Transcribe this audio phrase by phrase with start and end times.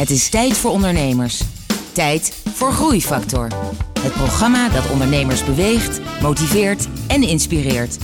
[0.00, 1.42] Het is tijd voor ondernemers.
[1.92, 3.48] Tijd voor Groeifactor.
[4.00, 7.98] Het programma dat ondernemers beweegt, motiveert en inspireert.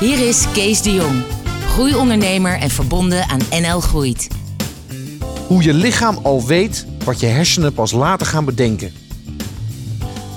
[0.00, 1.22] Hier is Kees de Jong,
[1.66, 4.28] groeiondernemer en verbonden aan NL Groeit.
[5.46, 8.92] Hoe je lichaam al weet wat je hersenen pas later gaan bedenken.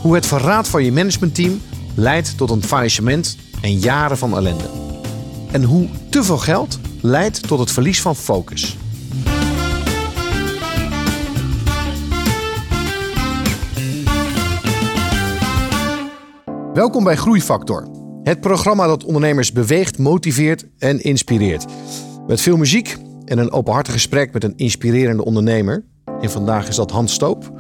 [0.02, 1.62] Hoe het verraad van je managementteam
[1.96, 4.70] leidt tot een faillissement en jaren van ellende.
[5.52, 8.78] En hoe te veel geld leidt tot het verlies van focus.
[16.74, 17.88] Welkom bij Groeifactor.
[18.24, 21.66] Het programma dat ondernemers beweegt, motiveert en inspireert.
[22.28, 25.84] Met veel muziek en een openhartig gesprek met een inspirerende ondernemer.
[26.22, 27.52] En vandaag is dat Hans Stoop.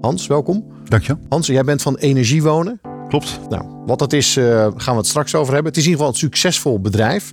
[0.00, 0.64] Hans, welkom.
[0.84, 1.16] Dank je.
[1.28, 2.80] Hans, jij bent van Energie Wonen.
[3.08, 3.40] Klopt.
[3.48, 4.44] Nou, wat dat is, uh,
[4.76, 5.72] gaan we het straks over hebben.
[5.72, 7.32] Het is in ieder geval een succesvol bedrijf.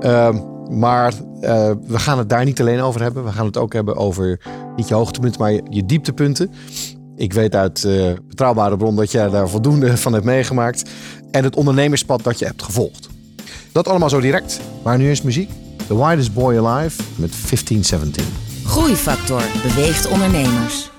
[0.00, 0.36] Uh,
[0.70, 3.24] maar uh, we gaan het daar niet alleen over hebben.
[3.24, 4.40] We gaan het ook hebben over
[4.76, 6.50] niet je hoogtepunten, maar je, je dieptepunten.
[7.18, 10.90] Ik weet uit uh, betrouwbare bron dat jij daar voldoende van hebt meegemaakt.
[11.30, 13.08] En het ondernemerspad dat je hebt gevolgd.
[13.72, 14.60] Dat allemaal zo direct.
[14.82, 15.50] Maar nu is muziek.
[15.86, 18.24] The Widest Boy Alive met 1517.
[18.64, 20.90] Groeifactor beweegt ondernemers.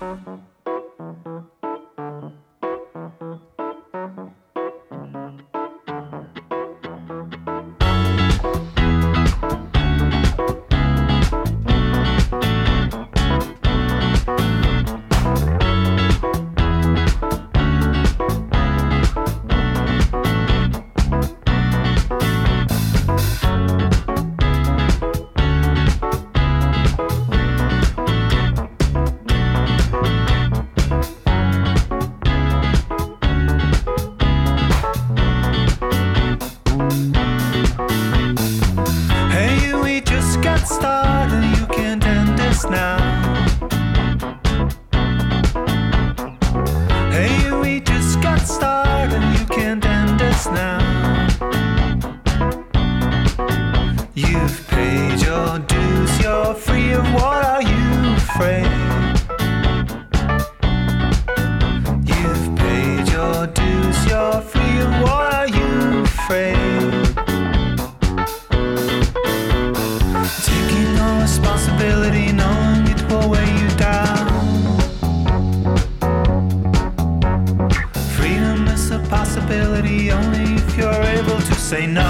[81.69, 82.08] say no.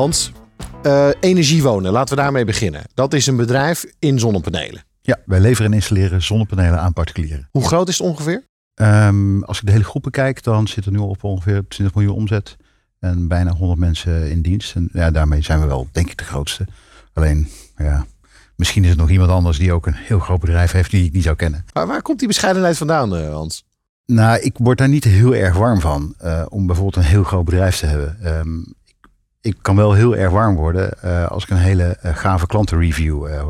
[0.00, 0.32] Hans,
[0.86, 2.82] uh, Energie Wonen, laten we daarmee beginnen.
[2.94, 4.84] Dat is een bedrijf in zonnepanelen.
[5.02, 7.48] Ja, wij leveren en installeren zonnepanelen aan particulieren.
[7.50, 8.44] Hoe groot is het ongeveer?
[8.74, 12.14] Um, als ik de hele groep bekijk, dan zit er nu op ongeveer 20 miljoen
[12.14, 12.56] omzet.
[12.98, 14.74] En bijna 100 mensen in dienst.
[14.74, 16.66] En ja, daarmee zijn we wel, denk ik, de grootste.
[17.12, 18.06] Alleen, ja,
[18.56, 21.12] misschien is er nog iemand anders die ook een heel groot bedrijf heeft die ik
[21.12, 21.64] niet zou kennen.
[21.72, 23.64] Maar waar komt die bescheidenheid vandaan, uh, Hans?
[24.06, 26.14] Nou, ik word daar niet heel erg warm van.
[26.24, 28.38] Uh, om bijvoorbeeld een heel groot bedrijf te hebben.
[28.38, 28.74] Um,
[29.40, 33.28] ik kan wel heel erg warm worden uh, als ik een hele uh, gave klantenreview.
[33.28, 33.42] Uh,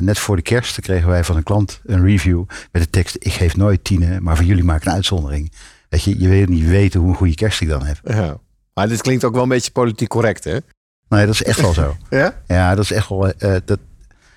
[0.00, 3.32] net voor de kerst kregen wij van een klant een review met de tekst: Ik
[3.32, 5.52] geef nooit tienen, maar voor jullie maak ik een uitzondering.
[5.88, 7.98] Weet je, je wil niet weten hoe een goede kerst ik dan heb.
[8.04, 8.38] Ja.
[8.74, 10.58] Maar dit klinkt ook wel een beetje politiek correct, hè?
[11.08, 11.96] Nee, dat is echt wel zo.
[12.10, 12.34] ja?
[12.46, 13.32] Ja, dat is echt wel.
[13.64, 13.78] dat,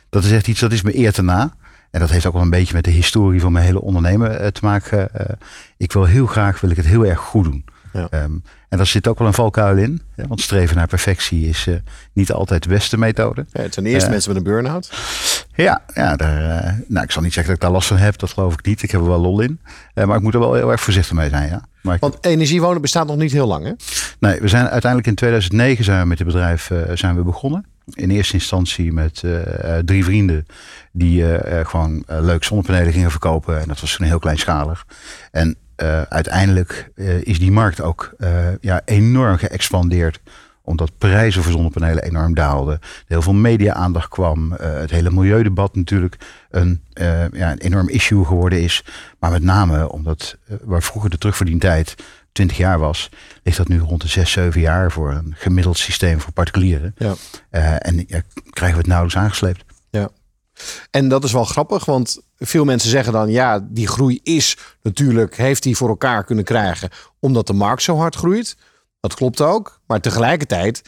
[0.10, 1.54] dat is echt iets dat is me eer te na.
[1.92, 4.66] En dat heeft ook wel een beetje met de historie van mijn hele ondernemen te
[4.66, 5.10] maken.
[5.78, 7.66] ik wil heel graag, wil ik het heel erg goed doen.
[7.94, 8.08] Ja.
[8.24, 10.02] Um, en daar zit ook wel een valkuil in.
[10.16, 11.76] Want streven naar perfectie is uh,
[12.14, 13.46] niet altijd de beste methode.
[13.52, 14.92] Ja, het zijn eerste uh, mensen met een burn-out.
[15.56, 18.18] Ja, ja daar, uh, nou, ik zal niet zeggen dat ik daar last van heb.
[18.18, 18.84] Dat geloof ik niet.
[18.84, 19.60] Ik heb er wel lol in.
[19.94, 21.50] maar ik moet er wel heel erg voorzichtig mee zijn.
[21.50, 21.62] Ja.
[21.82, 23.72] Maar Want energiewonen bestaat nog niet heel lang hè?
[24.20, 27.66] Nee, we zijn uiteindelijk in 2009 zijn we met dit bedrijf zijn we begonnen.
[27.94, 29.24] In eerste instantie met
[29.86, 30.46] drie vrienden
[30.92, 31.26] die
[31.64, 33.62] gewoon leuk zonnepanelen gingen verkopen.
[33.62, 34.86] En dat was toen heel kleinschalig.
[35.32, 38.30] En uh, uiteindelijk uh, is die markt ook uh,
[38.62, 40.20] ja, enorm geëxpandeerd.
[40.64, 42.80] Omdat prijzen voor zonnepanelen enorm daalden.
[43.08, 44.52] Heel veel media-aandacht kwam.
[44.52, 46.18] het hele milieudebat natuurlijk
[46.50, 46.84] een,
[47.32, 48.84] ja, een enorm issue geworden is.
[49.20, 51.96] Maar met name omdat waar vroeger de terugverdientijd
[52.32, 53.10] 20 jaar was,
[53.44, 56.96] ligt dat nu rond de 6, 7 jaar voor een gemiddeld systeem voor particulieren.
[56.98, 57.16] Ja.
[57.80, 58.06] en
[58.50, 59.64] krijgen we het nauwelijks aangesleept.
[59.90, 60.10] Ja.
[60.92, 65.38] En dat is wel grappig, want veel mensen zeggen dan, ja, die groei is natuurlijk,
[65.38, 68.58] heeft hij voor elkaar kunnen krijgen omdat de markt zo hard groeit.
[69.00, 69.80] Dat klopt ook.
[69.88, 70.82] Maar tegelijkertijd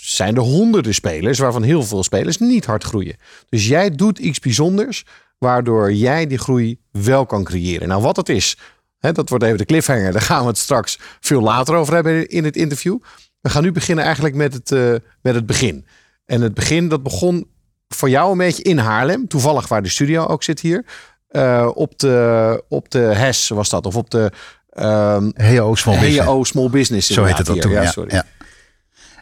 [0.00, 3.16] zijn er honderden spelers waarvan heel veel spelers niet hard groeien.
[3.48, 5.04] Dus jij doet iets bijzonders
[5.38, 7.88] waardoor jij die groei wel kan creëren.
[7.88, 8.56] Nou, wat het is,
[8.98, 10.12] hè, dat wordt even de cliffhanger.
[10.12, 12.98] Daar gaan we het straks veel later over hebben in het interview.
[13.40, 15.86] We gaan nu beginnen eigenlijk met het, uh, met het begin.
[16.24, 17.46] En het begin, dat begon
[17.88, 19.28] voor jou een beetje in Haarlem.
[19.28, 20.84] Toevallig waar de studio ook zit hier.
[21.30, 23.86] Uh, op, de, op de HES was dat.
[23.86, 24.32] Of op de
[24.78, 26.24] um, HEO Small Business.
[26.24, 27.10] HEO Small Business.
[27.10, 27.70] Zo heet het ook toen.
[27.70, 28.14] Ja, sorry.
[28.14, 28.24] Ja,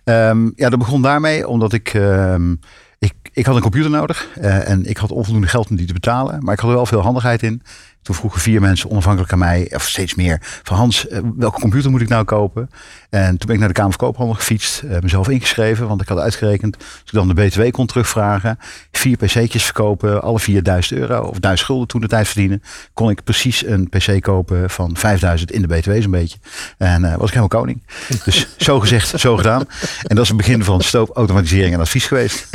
[0.05, 0.31] ja.
[0.31, 1.95] Um, ja, dat begon daarmee omdat ik...
[1.95, 2.61] Um,
[3.03, 5.93] ik, ik had een computer nodig uh, en ik had onvoldoende geld om die te
[5.93, 6.45] betalen.
[6.45, 7.63] Maar ik had er wel veel handigheid in.
[8.03, 11.91] Toen vroegen vier mensen onafhankelijk aan mij, of steeds meer, van Hans, eh, welke computer
[11.91, 12.71] moet ik nou kopen?
[13.13, 16.09] En toen ben ik naar de Kamer van Koophandel gefietst, uh, mezelf ingeschreven, want ik
[16.09, 18.59] had uitgerekend, als ik dan de BTW kon terugvragen,
[18.93, 22.63] vier PC'tjes verkopen, alle vier 1000 euro of 1000 gulden toen de tijd verdienen,
[22.95, 26.39] kon ik precies een PC kopen van 5000 in de BTW zo'n beetje.
[26.79, 27.83] En uh, was ik helemaal koning.
[28.25, 29.61] Dus zo gezegd, zo gedaan.
[30.03, 32.47] En dat is het begin van stoopautomatisering en advies geweest.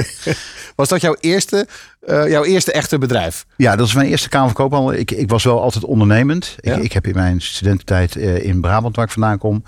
[0.75, 1.67] Was dat jouw eerste,
[2.05, 3.45] uh, jouw eerste echte bedrijf?
[3.55, 4.93] Ja, dat is mijn eerste Kamer van Koophandel.
[4.93, 6.55] Ik, ik was wel altijd ondernemend.
[6.59, 6.75] Ja?
[6.75, 9.63] Ik, ik, heb in mijn studententijd uh, in Brabant, waar ik vandaan kom,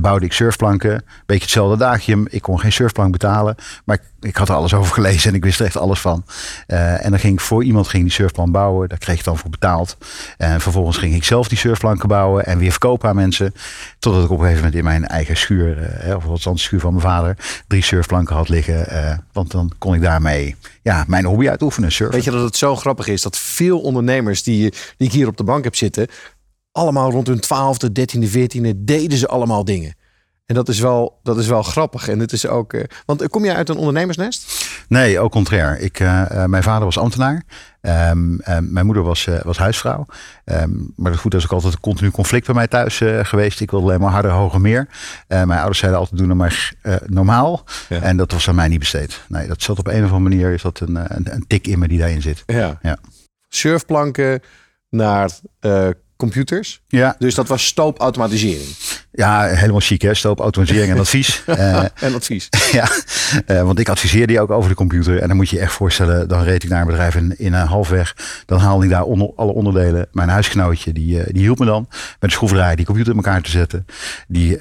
[0.00, 1.04] bouwde ik surfplanken.
[1.26, 2.26] Beetje hetzelfde daagje.
[2.28, 3.54] Ik kon geen surfplank betalen,
[3.84, 6.24] maar ik, ik had er alles over gelezen en ik wist er echt alles van.
[6.66, 8.88] en dan ging ik voor iemand ging die surfplank bouwen.
[8.88, 9.96] Daar kreeg ik dan voor betaald.
[10.36, 13.54] En vervolgens ging ik zelf die surfplanken bouwen en weer verkopen aan mensen.
[13.98, 16.90] Totdat ik op een gegeven moment in mijn eigen schuur, of wat de schuur van
[16.90, 17.36] mijn vader,
[17.66, 19.24] drie surfplanken had liggen.
[19.32, 22.14] want dan kon ik daarmee ja, mijn hobby uitoefenen, surfen.
[22.14, 25.36] Weet je dat het zo grappig is dat veel ondernemers die, die ik hier op
[25.36, 26.08] de bank heb zitten,
[26.72, 29.94] allemaal rond hun twaalfde, dertiende, veertiende deden ze allemaal dingen.
[30.50, 32.08] En dat is wel, dat is wel grappig.
[32.08, 32.72] En het is ook.
[32.72, 34.68] Uh, want kom je uit een ondernemersnest?
[34.88, 35.78] Nee, ook contrair.
[35.78, 37.42] Ik, uh, uh, mijn vader was ambtenaar.
[37.80, 40.06] Um, mijn moeder was, was huisvrouw.
[40.44, 43.60] Um, maar goed, dat is ook altijd een continu conflict bij mij thuis geweest.
[43.60, 44.88] Ik wilde alleen maar harder, hoger, meer.
[45.28, 46.72] mijn ouders zeiden altijd: doen nou maar
[47.06, 47.64] normaal.
[47.88, 48.00] Ja.
[48.00, 49.20] En dat was aan mij niet besteed.
[49.28, 50.52] Nee, dat zat op een of andere manier.
[50.52, 52.42] Is dat een, een, een tik in me die daarin zit.
[52.46, 52.78] Ja.
[52.82, 52.98] ja.
[53.48, 54.42] Surfplanken
[54.88, 55.30] naar
[56.20, 56.80] computers.
[56.88, 57.16] Ja.
[57.18, 58.68] Dus dat was stoopautomatisering.
[59.12, 60.14] Ja, helemaal chic hè.
[60.14, 61.42] Stoopautomatisering en advies.
[61.46, 62.48] uh, en advies.
[62.72, 62.88] ja,
[63.46, 65.18] uh, want ik adviseer die ook over de computer.
[65.18, 67.52] En dan moet je je echt voorstellen, dan reed ik naar een bedrijf in, in
[67.52, 68.16] een halfweg.
[68.46, 70.06] Dan haalde ik daar onder, alle onderdelen.
[70.12, 73.50] Mijn huisgenootje, die, die hielp me dan met de schroeverij die computer in elkaar te
[73.50, 73.86] zetten.
[74.28, 74.58] Die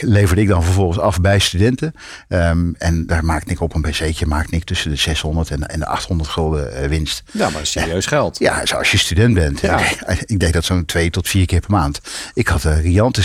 [0.00, 1.94] leverde ik dan vervolgens af bij studenten.
[2.28, 5.78] Um, en daar maakte ik op een pc'tje, maakte ik tussen de 600 en, en
[5.78, 7.22] de 800 gulden winst.
[7.30, 8.38] Ja, maar serieus geld.
[8.38, 9.60] Ja, als je student bent.
[9.60, 9.78] Ja.
[9.78, 12.00] Ik, ik deed dat zo'n twee tot vier keer per maand.
[12.34, 13.22] Ik had een riante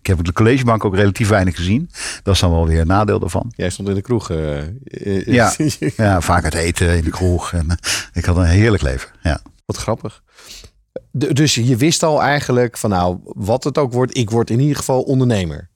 [0.00, 1.90] Ik heb de collegebank ook relatief weinig gezien.
[2.22, 3.52] Dat is dan wel weer een nadeel daarvan.
[3.56, 4.30] Jij stond in de kroeg.
[4.30, 5.54] Uh, ja,
[5.96, 7.52] ja, vaak het eten in de kroeg.
[7.52, 7.76] En, uh,
[8.12, 9.10] ik had een heerlijk leven.
[9.22, 9.40] Ja.
[9.66, 10.22] Wat grappig.
[11.12, 14.76] dus je wist al eigenlijk van nou, wat het ook wordt, ik word in ieder
[14.76, 15.68] geval ondernemer.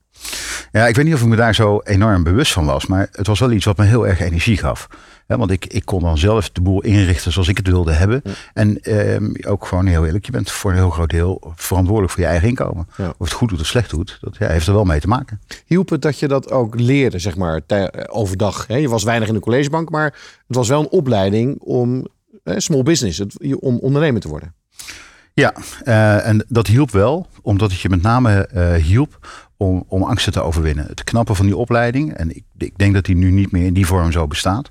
[0.73, 2.87] Ja, ik weet niet of ik me daar zo enorm bewust van was.
[2.87, 4.89] Maar het was wel iets wat me heel erg energie gaf.
[5.27, 8.23] want ik, ik kon dan zelf de boel inrichten zoals ik het wilde hebben.
[8.55, 12.23] En ehm, ook gewoon heel eerlijk, je bent voor een heel groot deel verantwoordelijk voor
[12.23, 12.89] je eigen inkomen.
[12.97, 15.41] Of het goed doet of slecht doet, dat ja, heeft er wel mee te maken.
[15.67, 17.61] Hielp het dat je dat ook leerde, zeg maar,
[18.07, 18.67] overdag?
[18.67, 18.77] Hè?
[18.77, 20.15] Je was weinig in de collegebank, maar
[20.47, 22.07] het was wel een opleiding om
[22.45, 23.21] small business,
[23.59, 24.55] om ondernemer te worden.
[25.39, 25.55] Ja,
[25.85, 29.27] uh, en dat hielp wel, omdat het je met name uh, hielp
[29.57, 30.87] om, om angsten te overwinnen.
[30.87, 33.75] Het knappen van die opleiding, en ik, ik, denk dat die nu niet meer in
[33.75, 34.71] die vorm zo bestaat,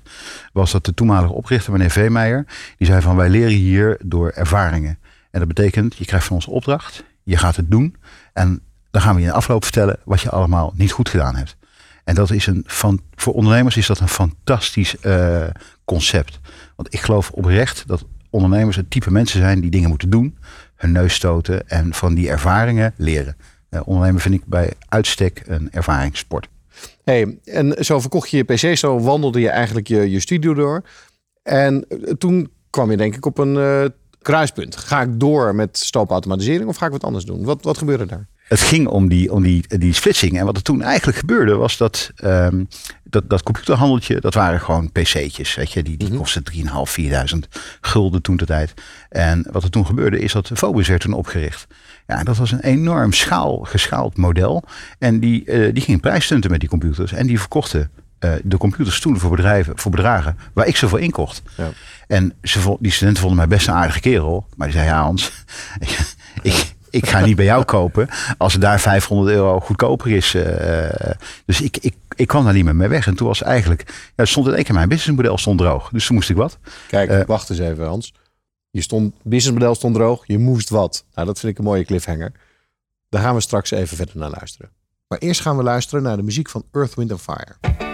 [0.52, 2.46] was dat de toenmalige oprichter, meneer Veemeijer,
[2.78, 4.98] die zei van wij leren hier door ervaringen.
[5.30, 7.96] En dat betekent, je krijgt van ons opdracht, je gaat het doen
[8.32, 8.60] en
[8.90, 11.56] dan gaan we je in de afloop vertellen wat je allemaal niet goed gedaan hebt.
[12.04, 15.44] En dat is een van, voor ondernemers is dat een fantastisch uh,
[15.84, 16.40] concept.
[16.76, 20.38] Want ik geloof oprecht dat ondernemers het type mensen zijn die dingen moeten doen,
[20.76, 23.36] hun neus stoten en van die ervaringen leren.
[23.70, 26.48] Uh, ondernemen vind ik bij uitstek een ervaringssport.
[27.04, 30.82] Hey, en zo verkocht je je PC, zo wandelde je eigenlijk je, je studio door.
[31.42, 33.84] En eh, toen kwam je denk ik op een uh,
[34.22, 34.76] kruispunt.
[34.76, 37.44] Ga ik door met stoopautomatisering of ga ik wat anders doen?
[37.44, 38.28] Wat, wat gebeurde daar?
[38.48, 40.38] Het ging om die, om die, die splitsing.
[40.38, 42.68] En wat er toen eigenlijk gebeurde was dat um,
[43.10, 45.54] dat, dat computerhandeltje, dat waren gewoon pc'tjes.
[45.54, 46.58] Weet je, die, die mm kostten 3.500,
[47.34, 47.38] 4.000
[47.80, 48.74] gulden toen de tijd.
[49.08, 51.66] En wat er toen gebeurde is dat Phobos werd toen opgericht.
[52.06, 54.64] Ja, dat was een enorm schaal, geschaald model.
[54.98, 57.12] En die, uh, die ging prijsstunten met die computers.
[57.12, 57.90] En die verkochten
[58.20, 61.42] uh, de computers toen voor bedrijven, voor bedragen waar ik zoveel inkocht.
[61.56, 61.70] Ja.
[62.06, 64.46] En ze, die studenten vonden mij best een aardige kerel.
[64.56, 65.32] Maar die zei, ja Hans,
[66.42, 70.34] ik, ik ga niet bij jou kopen als het daar 500 euro goedkoper is.
[70.34, 70.44] Uh,
[71.44, 73.06] dus ik, ik, ik kwam daar niet meer mee weg.
[73.06, 75.90] En toen was eigenlijk, ja, stond in één keer mijn businessmodel stond droog.
[75.92, 76.58] Dus toen moest ik wat.
[76.88, 78.14] Kijk, uh, wacht eens even Hans.
[78.70, 81.04] Je stond, businessmodel stond droog, je moest wat.
[81.14, 82.32] Nou, dat vind ik een mooie cliffhanger.
[83.08, 84.70] Daar gaan we straks even verder naar luisteren.
[85.08, 87.87] Maar eerst gaan we luisteren naar de muziek van Earth, Wind Fire.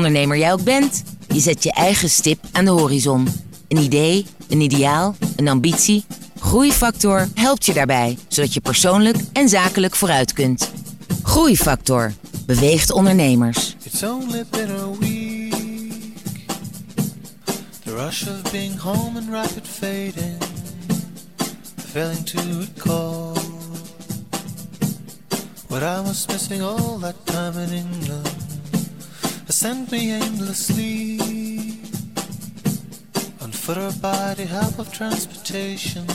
[0.00, 3.28] Ondernemer jij ook bent, je zet je eigen stip aan de horizon.
[3.68, 6.04] Een idee, een ideaal, een ambitie.
[6.38, 10.70] Groeifactor helpt je daarbij, zodat je persoonlijk en zakelijk vooruit kunt.
[11.22, 12.12] Groeifactor
[12.46, 13.76] beweegt ondernemers.
[14.98, 15.54] Week.
[17.84, 20.38] Rush being home rapid fading.
[21.92, 22.40] Failing to
[25.68, 28.49] what I was missing all that time in England.
[29.60, 31.20] Sent me aimlessly
[33.42, 36.06] on foot or by the help of transportation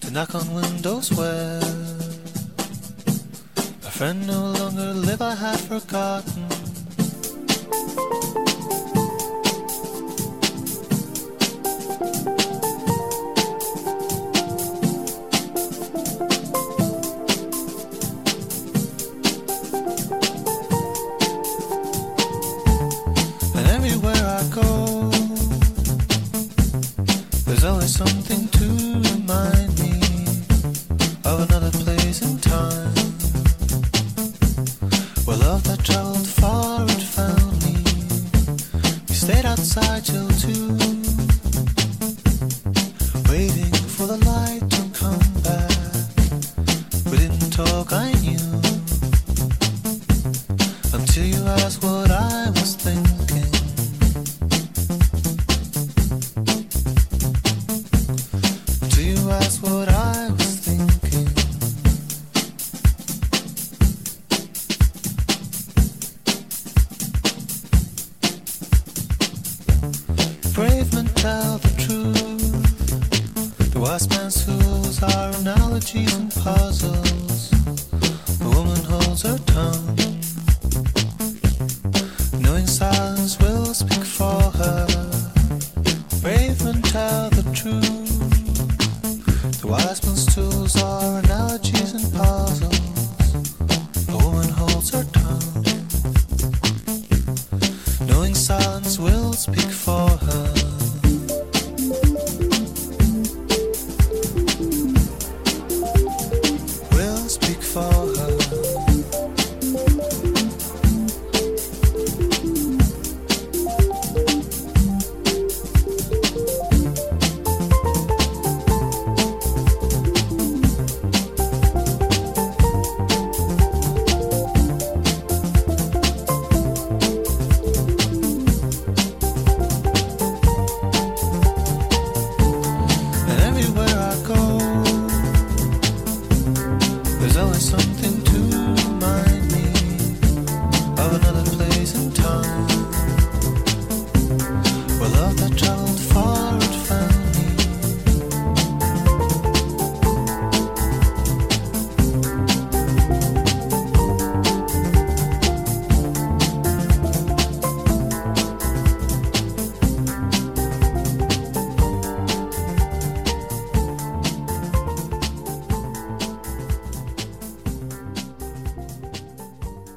[0.00, 1.60] to knock on windows where
[3.86, 5.22] a friend no longer live.
[5.22, 6.57] I had forgotten.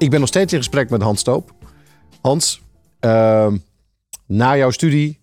[0.02, 1.52] Ik ben nog steeds in gesprek met Hans Stoop.
[2.20, 2.62] Hans,
[3.00, 3.56] ehm,
[4.26, 5.20] na jouw studie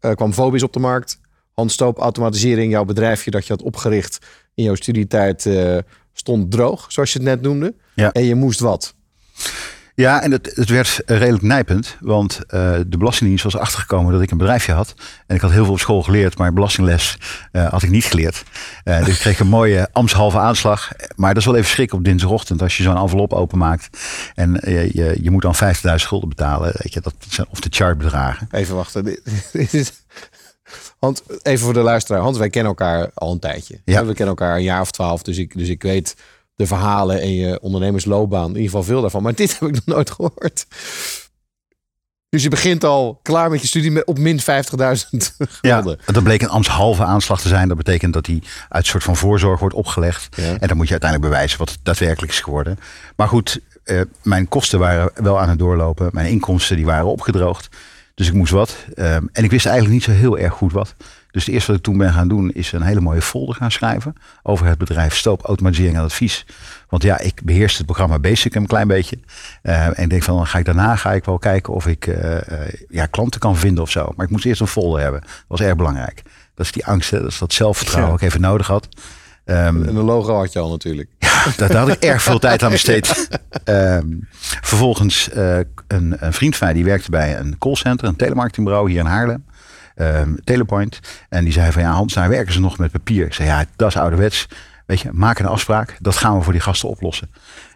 [0.00, 1.20] eh, kwam Vobis op de markt.
[1.52, 4.18] Hans Stoop Automatisering, jouw bedrijfje dat je had opgericht
[4.54, 5.78] in jouw studietijd, eh,
[6.12, 7.74] stond droog, zoals je het net noemde.
[7.94, 8.12] Ja.
[8.12, 8.93] En je moest wat?
[9.96, 14.30] Ja, en het, het werd redelijk nijpend, want eh, de Belastingdienst was achtergekomen dat ik
[14.30, 14.94] een bedrijfje had.
[15.26, 17.18] En ik had heel veel op school geleerd, maar belastingles
[17.52, 18.42] eh, had ik niet geleerd.
[18.84, 20.90] Eh, dus ik kreeg een mooie ambtshalve aanslag.
[21.16, 23.98] Maar dat is wel even schrik op dinsdagochtend als je zo'n envelop openmaakt.
[24.34, 26.72] En je, je moet dan 50.000 schulden betalen.
[26.76, 28.48] Weet je, dat zijn of de chartbedragen.
[28.50, 29.04] Even wachten.
[29.04, 29.92] Dit- dit is-
[30.98, 32.20] Hans, even voor de luisteraar.
[32.22, 33.80] Hans, wij kennen elkaar al een tijdje.
[33.84, 34.00] Ja.
[34.00, 35.22] We kennen elkaar een jaar of twaalf.
[35.22, 36.16] Dus ik, dus ik weet
[36.54, 38.42] de verhalen en je ondernemersloopbaan.
[38.48, 39.22] In ieder geval veel daarvan.
[39.22, 40.66] Maar dit heb ik nog nooit gehoord.
[42.28, 44.44] Dus je begint al klaar met je studie met op min 50.000
[45.60, 45.98] Ja, gulden.
[46.12, 47.68] dat bleek een ambtshalve aanslag te zijn.
[47.68, 50.36] Dat betekent dat die uit een soort van voorzorg wordt opgelegd.
[50.36, 50.56] Ja.
[50.58, 52.78] En dan moet je uiteindelijk bewijzen wat het daadwerkelijk is geworden.
[53.16, 56.08] Maar goed, eh, mijn kosten waren wel aan het doorlopen.
[56.12, 57.68] Mijn inkomsten die waren opgedroogd.
[58.14, 58.76] Dus ik moest wat.
[58.94, 60.94] Ehm, en ik wist eigenlijk niet zo heel erg goed wat.
[61.34, 63.70] Dus het eerste wat ik toen ben gaan doen is een hele mooie folder gaan
[63.70, 64.14] schrijven.
[64.42, 66.46] Over het bedrijf Stoop Automatisering en Advies.
[66.88, 69.18] Want ja, ik beheerste het programma Basic een klein beetje.
[69.62, 72.06] Eh, en ik denk van, dan ga ik daarna ga ik wel kijken of ik
[72.06, 74.12] eh, eh, ja, klanten kan vinden of zo.
[74.16, 75.20] Maar ik moest eerst een folder hebben.
[75.20, 76.22] Dat was erg belangrijk.
[76.54, 78.18] Dat is die angst, dat is dat zelfvertrouwen Ja.
[78.18, 78.88] ik even nodig had.
[79.44, 81.08] Ehm, En een logo had je al natuurlijk.
[81.18, 83.28] ja, daar, daar had ik erg veel tijd aan besteed.
[83.64, 84.06] Ehm,
[84.60, 89.06] vervolgens een, een vriend van mij die werkte bij een callcenter, een telemarketingbureau hier in
[89.06, 89.44] Haarlem.
[89.94, 91.00] Ehm, Telepoint.
[91.28, 93.26] En die zei van ja, Hans, daar werken ze nog met papier.
[93.26, 94.48] Ik zei ja, dat is ouderwets.
[94.86, 95.96] Weet je, maak een afspraak.
[96.00, 97.30] Dat gaan we voor die gasten oplossen.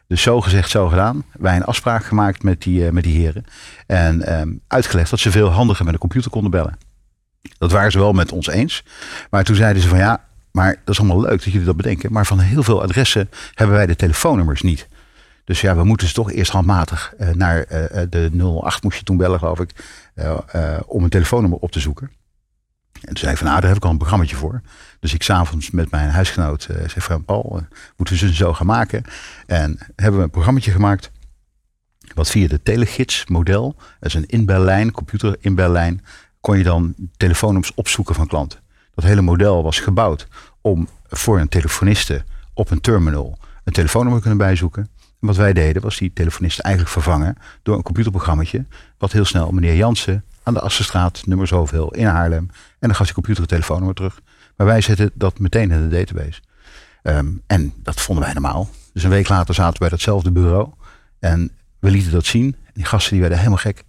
[0.07, 1.25] Dus zo gezegd, zo gedaan.
[1.33, 3.45] Wij een afspraak gemaakt met die, eh, met die heren.
[3.87, 6.79] En ehm, uitgelegd dat ze veel handiger met een computer konden bellen.
[7.59, 8.85] Dat waren ze wel met ons eens.
[9.31, 12.13] Maar toen zeiden ze van ja, maar dat is allemaal leuk dat jullie dat bedenken.
[12.13, 14.89] Maar van heel veel adressen hebben wij de telefoonnummers niet.
[15.45, 18.31] Dus ja, we moeten ze toch eerst handmatig eh, naar eh, de
[18.63, 19.71] 08 moest je toen bellen, geloof ik.
[20.19, 22.11] Eh, eh, om een telefoonnummer op te zoeken.
[22.93, 24.61] En toen zei ik van nou, daar heb ik al een programmaatje voor.
[25.01, 27.63] Dus ik s'avonds met mijn huisgenoot eh zei van Paul,
[27.97, 29.05] moeten we ze zo gaan maken.
[29.47, 31.11] En hebben we een programmaatje gemaakt.
[32.15, 36.05] Wat via de telegids model, dat is een inbellijn, computer inbellijn,
[36.41, 38.61] kon je dan telefoonnummers opzoeken van klanten.
[38.95, 40.29] Dat hele model was gebouwd
[40.61, 44.89] om voor een telefoniste op een terminal een telefoonnummer te kunnen bijzoeken.
[45.21, 48.67] En wat wij deden was die telefonisten eigenlijk vervangen door een computerprogrammaatje.
[48.99, 52.49] Wat heel snel meneer Jansen aan de Assenstraat, nummer zoveel in Haarlem.
[52.51, 54.21] En dan gaf die computer het telefoonnummer terug.
[54.57, 56.41] Maar wij zetten dat meteen in de database.
[57.03, 58.71] Ehm, en dat vonden wij normaal.
[58.93, 60.71] Dus een week later zaten we bij datzelfde bureau.
[61.19, 62.57] En we lieten dat zien.
[62.65, 63.85] En die gasten die werden helemaal gek.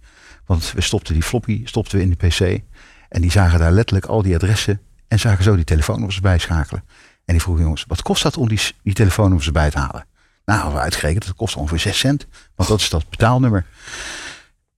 [0.46, 2.62] Want we stopten die floppy, stopten we in die pc.
[3.08, 4.80] En die zagen daar letterlijk al die adressen.
[5.08, 6.84] En zagen zo die telefoonnummers bijschakelen.
[7.24, 10.04] En die vroegen jongens, wat kost dat om die, die telefoonnummers erbij te halen?
[10.50, 12.26] Nou, we uitgerekend, dat kost ongeveer 6 cent.
[12.54, 13.66] Want dat is dat betaalnummer.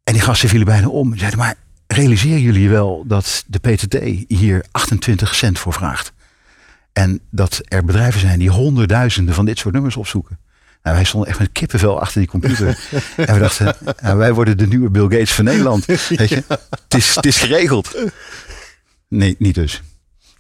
[0.05, 1.17] En die gasten vielen bijna om.
[1.17, 1.55] Zeiden, maar
[1.87, 6.13] realiseren jullie wel dat de PTT hier 28 cent voor vraagt?
[6.93, 10.39] En dat er bedrijven zijn die honderdduizenden van dit soort nummers opzoeken.
[10.83, 12.67] Nou, wij stonden echt met kippenvel achter die computer.
[13.17, 15.85] en we dachten, nou, wij worden de nieuwe Bill Gates van Nederland.
[16.09, 16.45] Weet je?
[16.49, 17.97] Het, is, het is geregeld.
[19.09, 19.83] Nee, niet dus.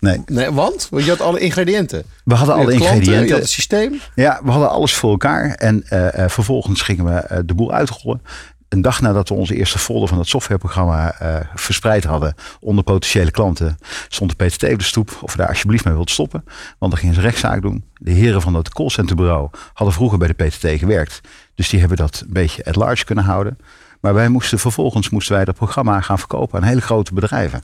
[0.03, 0.88] Nee, Nee, want?
[0.91, 2.05] Want je had alle ingrediënten.
[2.25, 3.27] we hadden alle klanten, ingrediënten.
[3.27, 4.01] Je had het systeem.
[4.15, 5.51] Ja, we hadden alles voor elkaar.
[5.51, 8.23] En eh, eh, vervolgens gingen we eh, de boel uitrollen.
[8.69, 11.15] Een dag nadat we onze eerste folder van het softwareprogramma
[11.55, 15.85] verspreid hadden onder potentiële klanten, stond de PTT op de stoep of we daar alsjeblieft
[15.85, 16.45] mee wilden stoppen.
[16.79, 17.85] Want dan gingen ze rechtszaak doen.
[17.95, 21.21] De heren van het callcenterbureau hadden vroeger bij de PTT gewerkt.
[21.55, 23.59] Dus die hebben dat een beetje at large kunnen houden.
[24.01, 27.62] Maar wij moesten vervolgens moesten wij dat programma gaan verkopen aan hele grote bedrijven.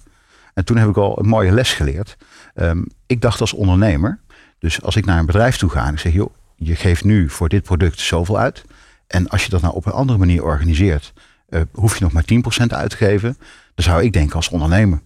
[0.59, 2.17] En toen heb ik al een mooie les geleerd.
[2.55, 4.19] Ehm, ik dacht als ondernemer,
[4.59, 7.31] dus als ik naar een bedrijf toe ga en ik zeg, joh, je geeft nu
[7.31, 8.65] voor dit product zoveel uit.
[9.07, 11.13] En als je dat nou op een andere manier organiseert,
[11.49, 13.37] eh, hoef je nog maar 10% uit te geven.
[13.75, 15.01] Dan zou ik denken als ondernemer,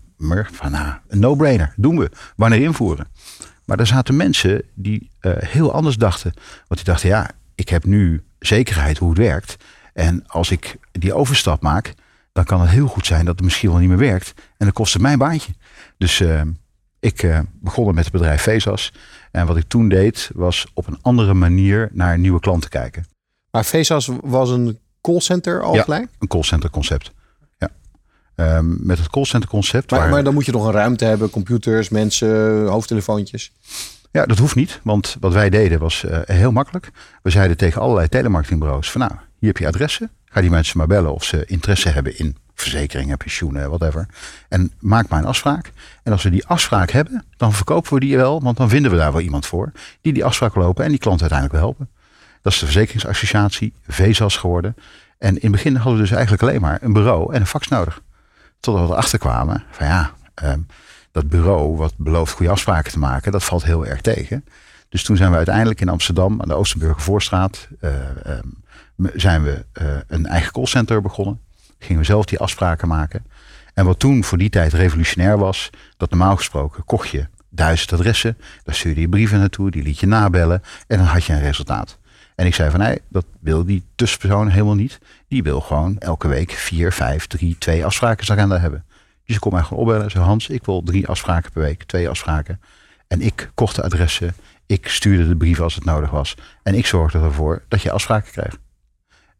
[0.52, 2.10] van nou, een no-brainer, doen we.
[2.36, 3.06] Wanneer invoeren?
[3.64, 6.32] Maar er zaten mensen die eh, heel anders dachten.
[6.68, 9.56] Want die dachten, ja, ik heb nu zekerheid hoe het werkt.
[9.92, 11.94] En als ik die overstap maak,
[12.32, 14.32] dan kan het heel goed zijn dat het misschien wel niet meer werkt.
[14.36, 15.52] En dan kost het mijn baantje.
[15.98, 16.40] Dus eh,
[17.00, 18.92] ik eh, begon met het bedrijf Vesas.
[19.30, 23.06] En wat ik toen deed, was op een andere manier naar nieuwe klanten kijken.
[23.50, 25.82] Maar Vesas was een callcenter al Ja.
[25.82, 26.08] gelijk.
[26.18, 27.12] Een callcenter concept.
[27.58, 27.68] Ja.
[28.34, 29.90] Ehm, met het callcenter concept.
[29.90, 31.30] Maar, waar- maar dan moet je nog een ruimte hebben.
[31.30, 33.52] Computers, mensen, hoofdtelefoontjes.
[34.10, 34.80] Ja, dat hoeft niet.
[34.82, 36.90] Want wat wij deden was eh, heel makkelijk.
[37.22, 40.10] We zeiden tegen allerlei telemarketingbureaus van nou, hier heb je adressen.
[40.32, 44.06] Ga die mensen maar bellen of ze interesse hebben in verzekeringen, pensioenen, whatever.
[44.48, 45.72] En maak maar een afspraak.
[46.02, 48.42] En als we die afspraak hebben, dan verkopen we die wel.
[48.42, 51.20] Want dan vinden we daar wel iemand voor die die afspraak lopen en die klant
[51.20, 51.88] uiteindelijk wil helpen.
[52.42, 54.76] Dat is de verzekeringsassociatie, VESAS geworden.
[55.18, 57.68] En in het begin hadden we dus eigenlijk alleen maar een bureau en een fax
[57.68, 58.02] nodig.
[58.60, 60.60] Totdat we erachter kwamen van ja, ehm,
[61.12, 64.44] dat bureau wat belooft goede afspraken te maken, dat valt heel erg tegen.
[64.88, 67.90] Dus toen zijn we uiteindelijk in Amsterdam aan de Oosterburger Voorstraat eh,
[68.24, 68.48] ehm,
[69.14, 71.40] zijn we eh, een eigen callcenter begonnen.
[71.78, 73.24] Gingen we zelf die afspraken maken.
[73.74, 78.38] En wat toen voor die tijd revolutionair was, dat normaal gesproken kocht je duizend adressen,
[78.64, 81.98] daar stuurde je brieven naartoe, die liet je nabellen en dan had je een resultaat.
[82.34, 84.98] En ik zei van nee, dat wil die tussenpersoon helemaal niet.
[85.28, 88.84] Die wil gewoon elke week vier, vijf, drie, twee afspraken agenda hebben.
[89.24, 91.82] Dus ik kon mij gewoon opbellen en zei Hans, ik wil drie afspraken per week,
[91.82, 92.60] twee afspraken.
[93.08, 94.34] En ik kocht de adressen,
[94.66, 96.34] ik stuurde de brieven als het nodig was.
[96.62, 98.56] En ik zorgde ervoor dat je afspraken kreeg.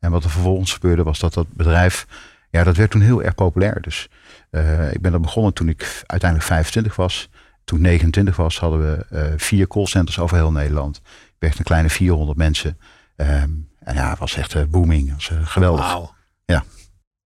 [0.03, 2.07] En wat er vervolgens gebeurde was dat dat bedrijf,
[2.51, 3.81] ja dat werd toen heel erg populair.
[3.81, 4.09] Dus
[4.51, 7.29] eh, ik ben er begonnen toen ik uiteindelijk 25 was.
[7.65, 10.97] Toen ik 29 was hadden we eh, vier callcenters over heel Nederland.
[11.07, 12.79] Ik werkte een kleine 400 mensen.
[13.17, 15.09] Ehm, en ja, het was echt eh, booming.
[15.09, 16.13] Het was geweldig.
[16.45, 16.65] Ja.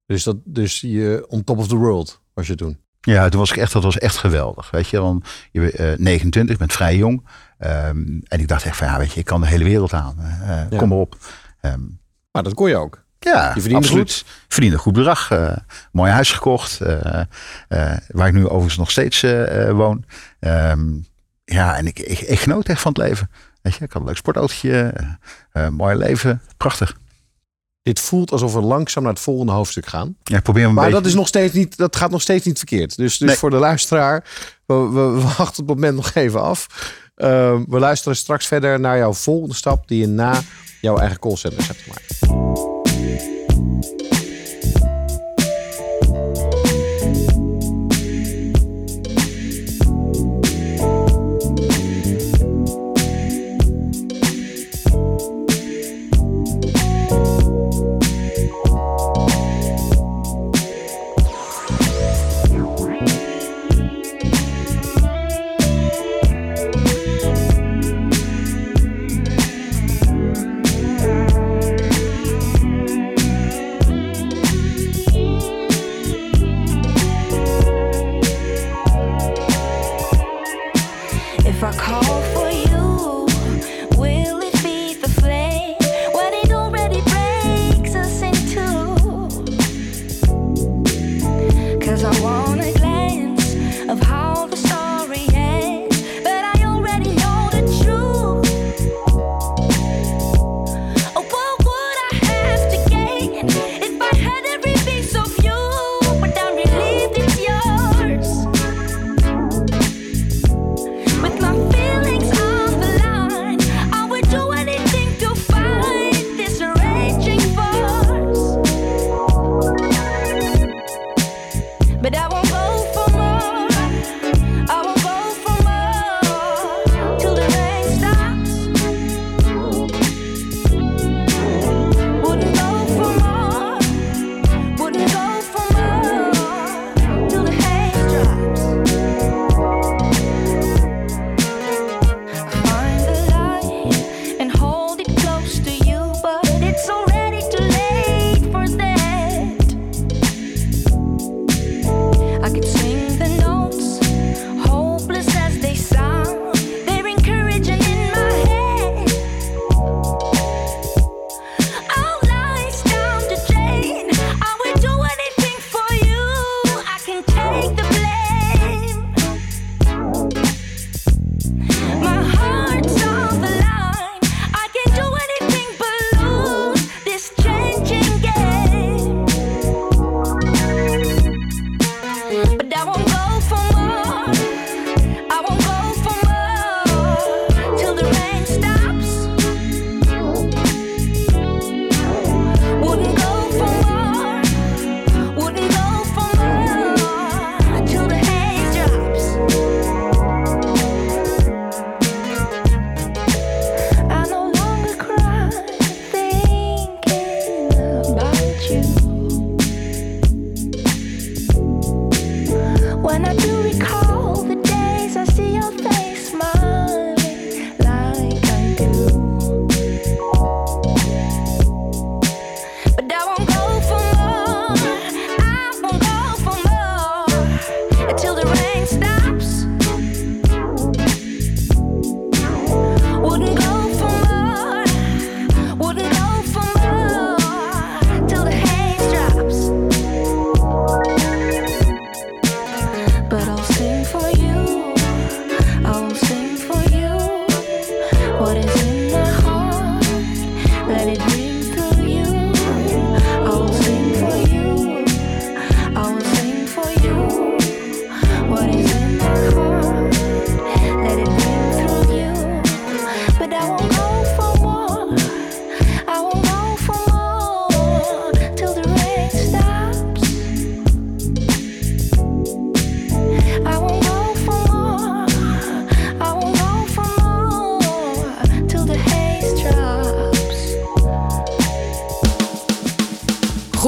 [0.06, 2.78] Dus, dat, dus je on top of the world was je toen.
[3.00, 4.70] Ja, toen was ik echt, dat was echt geweldig.
[4.70, 7.26] Weet je, dan je bent eh, 29, je bent vrij jong.
[7.58, 10.16] Ehm, en ik dacht echt van ja, weet je, ik kan de hele wereld aan.
[10.70, 10.76] Ja.
[10.76, 11.16] Kom maar op.
[11.60, 11.80] Ehm,
[12.36, 13.04] maar dat kon je ook.
[13.18, 14.24] Ja, je verdiende absoluut.
[14.48, 14.74] Goed.
[14.74, 15.30] Goed bedrag.
[15.30, 15.56] Eh,
[15.92, 16.80] mooi huis gekocht.
[16.80, 17.20] Eh,
[17.68, 19.20] eh, waar ik nu overigens nog steeds
[19.70, 20.04] woon.
[20.40, 20.80] Ehm,
[21.44, 23.30] ja, en ik, ik, genoot echt van het leven.
[23.62, 24.94] Weet je, ik had een leuk sportautootje.
[25.70, 26.42] mooi leven.
[26.56, 26.96] Prachtig.
[27.82, 30.16] Dit voelt alsof we langzaam naar het volgende hoofdstuk gaan.
[30.22, 31.00] Ja, probeer maar beetje...
[31.00, 32.96] dat, is nog steeds niet, dat gaat nog steeds niet verkeerd.
[32.96, 34.24] Dus, dus voor de luisteraar,
[34.66, 36.66] we, we wachten het moment nog even af.
[37.16, 40.40] Ehm, we luisteren straks verder naar jouw volgende stap die je na
[40.80, 42.16] jouw eigen callcenter hebt gemaakt.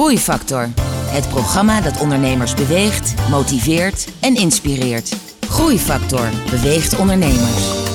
[0.09, 0.69] Groeifactor.
[1.05, 5.15] Het programma dat ondernemers beweegt, motiveert en inspireert.
[5.49, 7.88] Groeifactor beweegt ondernemers.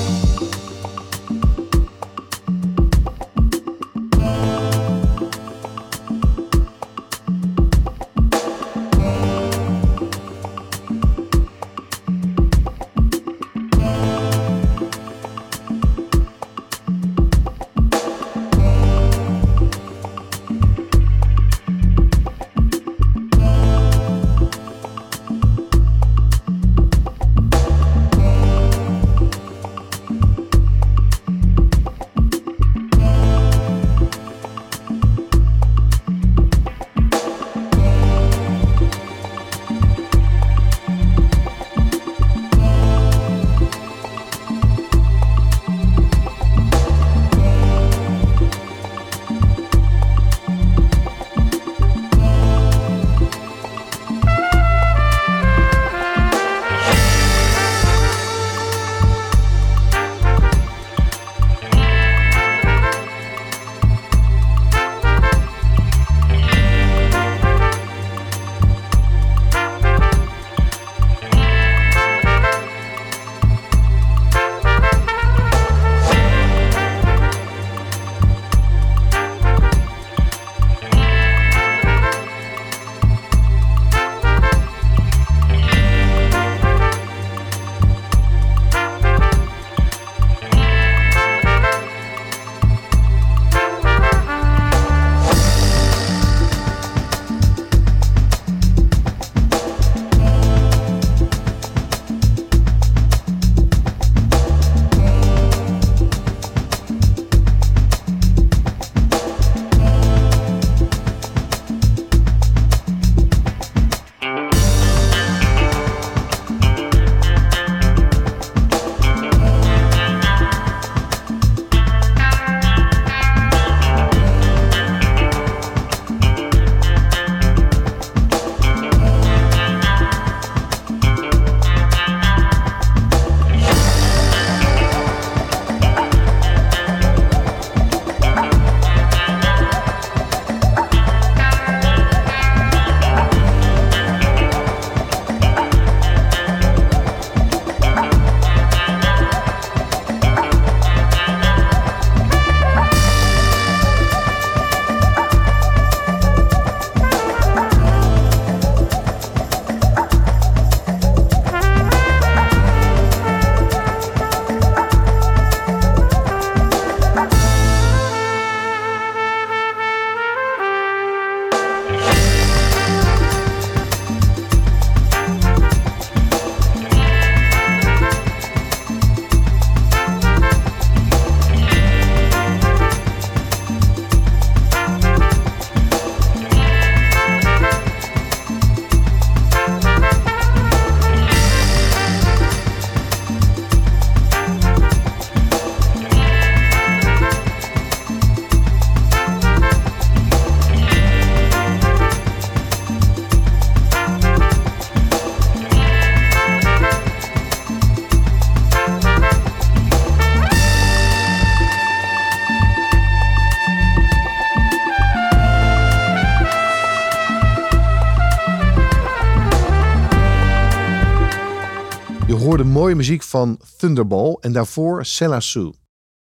[222.75, 225.73] Mooie muziek van Thunderball en daarvoor Sella Sue.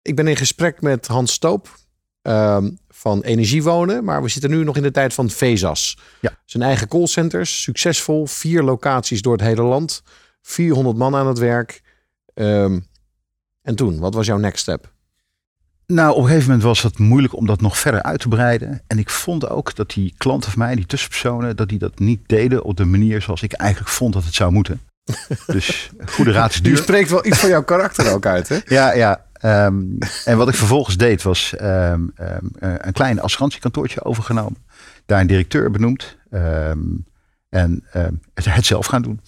[0.03, 1.79] Ik ben in gesprek met Hans Stoop
[2.23, 5.99] ehm, van Energiewonen, maar we zitten nu nog in de tijd van Vezas.
[6.21, 6.39] Ja.
[6.45, 10.03] Zijn eigen callcenters, succesvol, vier locaties door het hele land,
[10.43, 11.83] 400 man aan het werk.
[12.35, 12.81] Ehm,
[13.63, 14.93] en toen, wat was jouw next step?
[15.87, 18.83] Nou, op een gegeven moment was het moeilijk om dat nog verder uit te breiden.
[18.87, 22.29] En ik vond ook dat die klanten van mij, die tussenpersonen, dat die dat niet
[22.29, 24.81] deden op de manier zoals ik eigenlijk vond dat het zou moeten.
[25.47, 28.59] Dus goede raad is Je spreekt wel iets van jouw karakter ook uit, hè?
[28.65, 29.25] Ja, ja.
[29.33, 29.83] ehm,
[30.25, 34.57] en wat ik vervolgens deed was ehm, ehm, eh, een klein assurantiekantoortje overgenomen.
[35.07, 36.17] Daar een directeur benoemd.
[37.49, 37.85] en
[38.35, 39.21] het, het zelf gaan doen.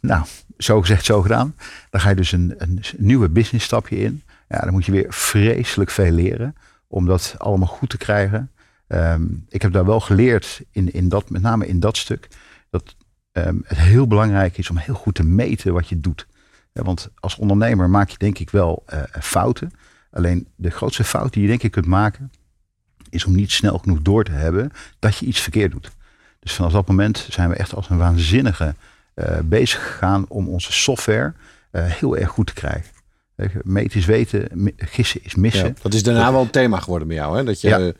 [0.00, 0.24] Nou,
[0.58, 1.54] zo gezegd, zo gedaan.
[1.90, 4.22] Dan ga je dus een, een nieuwe business stapje in.
[4.48, 6.54] Ja, dan moet je weer vreselijk veel leren.
[6.88, 8.50] Om dat allemaal goed te krijgen.
[9.48, 12.28] Ik heb daar wel geleerd, in, in dat, met name in dat stuk.
[13.36, 16.26] Ehm, het heel belangrijk is om heel goed te meten wat je doet.
[16.72, 19.70] Ja, want als ondernemer maak je denk ik wel eh, fouten.
[20.10, 22.30] Alleen de grootste fout die je denk ik kunt maken,
[23.10, 25.90] is om niet snel genoeg door te hebben dat je iets verkeerd doet.
[26.38, 28.74] Dus vanaf dat moment zijn we echt als een waanzinnige
[29.14, 31.34] eh, bezig gegaan om onze software
[31.70, 32.90] eh, heel erg goed te krijgen.
[33.36, 35.66] Je, Meten is weten, gissen is missen.
[35.66, 37.44] Ja, Ja, dat is daarna wel een thema geworden bij jou, hè?
[37.44, 37.94] Dat je,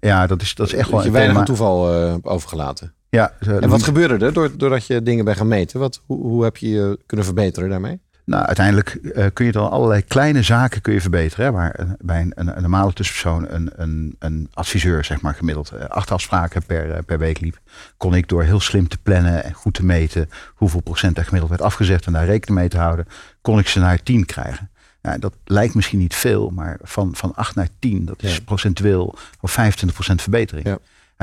[0.00, 1.88] Ja, dat, is, dat is echt wel dat je een weinig aan toeval
[2.22, 2.94] overgelaten.
[3.10, 5.80] Ja, eh, En wat gebeurde er door- doordat je dingen bent gaan meten?
[5.80, 8.00] Wat, hoe, hoe heb je je kunnen verbeteren daarmee?
[8.24, 11.44] Nou, uiteindelijk eh, kun je dan allerlei kleine zaken kun je verbeteren.
[11.44, 15.34] Hè, waar een- bij een, een, een normale tussenpersoon een, een, een adviseur, zeg maar,
[15.34, 17.58] gemiddeld eh, acht afspraken per, eh, per week liep.
[17.96, 21.50] Kon ik door heel slim te plannen en goed te meten hoeveel procent er gemiddeld
[21.50, 23.06] werd afgezet en daar rekening mee te houden,
[23.40, 24.70] kon ik ze naar 10 krijgen.
[25.02, 28.42] Ja, dat lijkt misschien niet veel, maar van, van 8 naar 10, dat is Ja.
[28.44, 30.66] procentueel voor 25% verbetering.
[30.66, 30.78] Ja.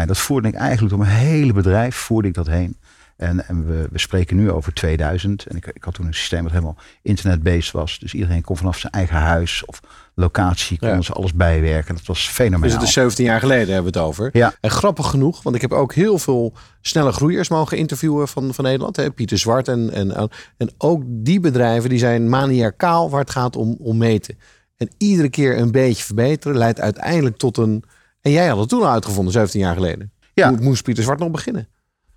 [0.06, 2.78] Dat voerde ik eigenlijk door mijn hele bedrijf, voerde ik dat heen.
[3.18, 5.46] En, en we, we spreken nu over 2000.
[5.46, 8.00] En ik, ik had toen een systeem dat helemaal internet-based was.
[8.00, 9.80] Dus iedereen kon vanaf zijn eigen huis of
[10.16, 11.04] locatie, konden Ja.
[11.04, 11.96] ze alles bijwerken.
[11.96, 12.78] Dat was Dus fenomenaal.
[12.78, 14.30] het is 17 jaar geleden hebben we het over.
[14.34, 14.54] Ja.
[14.62, 18.64] En grappig genoeg, want ik heb ook heel veel snelle groeiers mogen interviewen van, van
[18.64, 18.96] Nederland.
[18.96, 19.12] Hè?
[19.12, 23.76] Pieter Zwart en, en, en ook die bedrijven die zijn maniacaal waar het gaat om,
[23.80, 24.38] om meten.
[24.78, 27.84] En iedere keer een beetje verbeteren leidt uiteindelijk tot een...
[28.28, 30.12] En jij had het toen al uitgevonden, 17 jaar geleden.
[30.34, 30.50] Ja.
[30.50, 31.68] Hoe moest Pieter Zwart nog beginnen?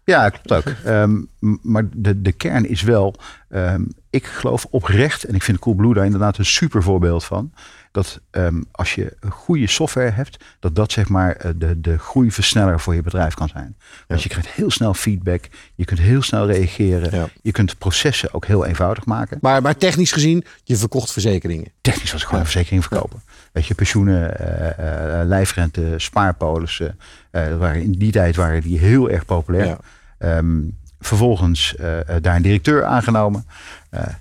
[0.05, 0.75] Ja, klopt ook.
[0.85, 1.21] Ehm,
[1.63, 3.15] maar de, de kern is wel,
[3.49, 7.53] ehm, ik geloof oprecht, en ik vind Coolblue daar inderdaad een super voorbeeld van,
[7.93, 12.81] dat ehm, als je goede software hebt, dat dat zeg maar eh, de, de groeiversneller
[12.81, 13.77] voor je bedrijf kan zijn.
[14.07, 17.29] Want je krijgt heel snel feedback, je kunt heel snel reageren, Ja.
[17.43, 19.39] je kunt processen ook heel eenvoudig maken.
[19.41, 21.73] Maar, maar technisch gezien, je verkocht verzekeringen.
[21.81, 23.23] Technisch was ik gewoon een verzekering verkopen.
[23.53, 26.99] Weet je, pensioenen, eh, eh, lijfrente, spaarpolissen.
[27.31, 29.67] eh, waren, in die tijd waren die heel erg populair.
[29.67, 29.79] Ja.
[30.19, 30.61] Ehm,
[31.01, 31.75] vervolgens
[32.21, 33.47] daar een directeur aangenomen.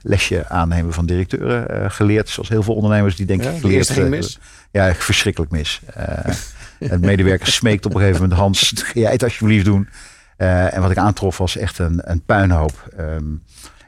[0.02, 2.30] Lesje aannemen van directeuren geleerd.
[2.30, 4.40] Zoals heel veel ondernemers die denken Ja, geleerd, ging mis.
[4.72, 5.82] Ja, echt verschrikkelijk mis.
[6.80, 9.90] Het medewerker smeekt op een gegeven moment Hans, ga jij het alsjeblieft doen.
[10.38, 12.90] En wat ik aantrof was echt een, een puinhoop.
[12.98, 13.26] Ehm,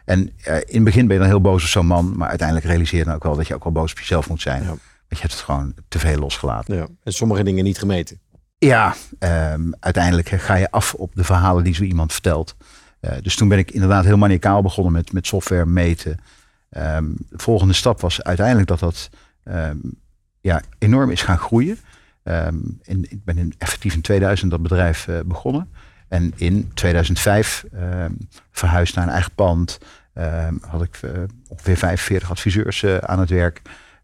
[0.06, 2.18] en in het begin ben je dan heel boos op zo'n man.
[2.18, 4.42] Maar uiteindelijk realiseer je dan ook wel dat je ook wel boos op jezelf moet
[4.42, 4.64] zijn.
[4.64, 4.74] Ja.
[5.16, 6.76] Je hebt het gewoon te veel losgelaten.
[6.76, 6.88] Ja.
[7.04, 8.20] En sommige dingen niet gemeten.
[8.58, 12.56] Ja, ehm, uiteindelijk ga je af op de verhalen die zo iemand vertelt.
[13.00, 16.18] Eh, dus toen ben ik inderdaad heel maniacaal begonnen met, met software meten.
[16.70, 19.10] Ehm, de volgende stap was uiteindelijk dat dat
[19.44, 19.78] ehm,
[20.42, 21.78] ja, enorm is gaan groeien.
[22.82, 25.70] In, ik ben in, effectief in 2000 dat bedrijf eh, begonnen.
[26.08, 28.12] En in 2005 ehm,
[28.52, 29.78] verhuisd naar een eigen pand.
[30.62, 31.12] Had ik eh,
[31.48, 33.62] ongeveer 45 adviseurs aan het werk.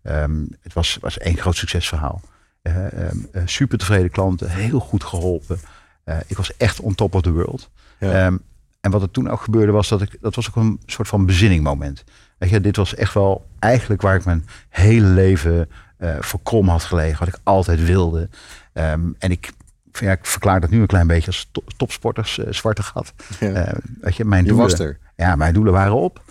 [0.07, 2.21] Ehm, het was, was één groot succesverhaal.
[2.61, 5.59] Eh, ehm, eh, super tevreden klanten, heel goed geholpen.
[6.03, 7.69] Eh, ik was echt on top of the world.
[7.99, 8.11] Ja.
[8.25, 8.37] Ehm,
[8.81, 11.25] en wat er toen ook gebeurde was dat ik, dat was ook een soort van
[11.25, 12.03] bezinningmoment.
[12.37, 16.67] Weet je, dit was echt wel eigenlijk waar ik mijn hele leven eh voor krom
[16.67, 17.19] had gelegen.
[17.19, 18.29] Wat ik altijd wilde.
[18.73, 19.51] En ik,
[19.91, 23.13] ja, ik verklaar dat nu een klein beetje als to- topsporters eh, zwarte gat.
[23.39, 23.73] Ja.
[24.01, 24.97] Weet je, mijn Je doelen, was er.
[25.15, 26.23] Ja, mijn doelen waren op.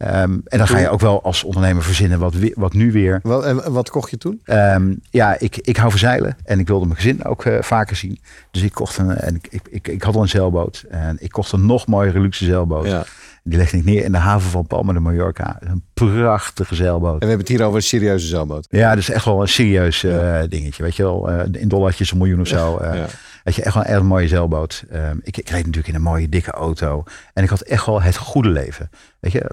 [0.00, 3.46] Ehm, en dan ga je ook wel als ondernemer verzinnen wat, wat nu weer Wel,
[3.46, 4.40] en wat kocht je toen?
[4.44, 7.96] Ehm, ja, ik, ik hou van zeilen en ik wilde mijn gezin ook eh, vaker
[7.96, 8.18] zien.
[8.50, 11.30] Dus ik kocht een, en ik, ik, ik, ik had al een zeilboot en ik
[11.30, 12.86] kocht een nog mooiere luxe zeilboot.
[12.86, 13.04] Ja.
[13.42, 15.56] Die legde ik neer in de haven van Palma de Mallorca.
[15.60, 17.12] Een prachtige zeilboot.
[17.12, 18.66] En we hebben het hier over een serieuze zeilboot.
[18.70, 20.82] Ja, dat is echt wel een serieus eh, dingetje.
[20.82, 22.76] Weet je wel, eh, in dollartjes een miljoen of zo.
[22.76, 23.06] eh, Ja.
[23.44, 24.84] Weet je, echt wel een erg mooie zeilboot.
[24.90, 27.02] Ehm, ik, ik reed natuurlijk in een mooie dikke auto.
[27.34, 28.90] En ik had echt wel het goede leven.
[29.20, 29.50] Weet je,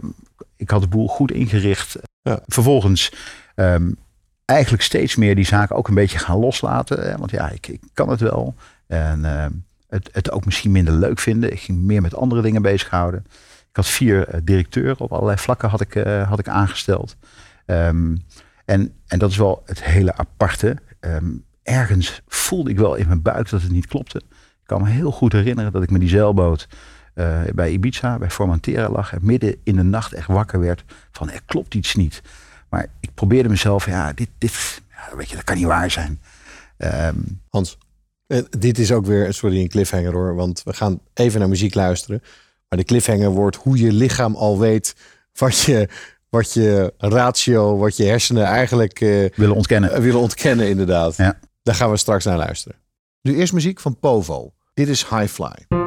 [0.58, 1.96] ik had de boel goed ingericht.
[2.22, 2.40] Ja.
[2.46, 3.14] Vervolgens
[3.56, 3.92] ehm,
[4.46, 7.02] eigenlijk steeds meer die zaken ook een beetje gaan loslaten.
[7.02, 8.56] hè, Want ja, ik, ik kan het wel.
[8.88, 9.52] En ehm,
[9.88, 11.52] het, het ook misschien minder leuk vinden.
[11.52, 13.26] Ik ging meer met andere dingen bezighouden.
[13.70, 17.16] Ik had vier eh, directeuren op allerlei vlakken had ik, eh, had ik aangesteld.
[17.66, 18.16] Ehm,
[18.66, 20.78] en, en dat is wel het hele aparte.
[21.64, 24.18] Ergens voelde ik wel in mijn buik dat het niet klopte.
[24.18, 26.68] Ik kan me heel goed herinneren dat ik met die zeilboot
[27.18, 29.14] eh, bij Ibiza, bij Formentera lag.
[29.14, 32.22] En midden in de nacht echt wakker werd van er klopt iets niet.
[32.70, 36.22] Maar ik probeerde mezelf, ja, dit, dit ja, weet je, dat kan niet waar zijn.
[36.78, 37.16] Ehm,
[37.50, 37.78] Hans,
[38.28, 40.36] eh, dit is ook weer, sorry, een cliffhanger hoor.
[40.36, 42.22] Want we gaan even naar muziek luisteren.
[42.70, 44.96] Maar de cliffhanger wordt hoe je lichaam al weet
[45.34, 45.90] wat je,
[46.30, 50.02] wat je ratio, wat je hersenen eigenlijk eh, willen ontkennen.
[50.02, 51.16] willen ontkennen inderdaad.
[51.16, 51.40] Ja.
[51.64, 52.78] Daar gaan we straks naar luisteren.
[53.22, 54.54] Nu eerst muziek van Povo.
[54.74, 55.87] Dit is High Fly.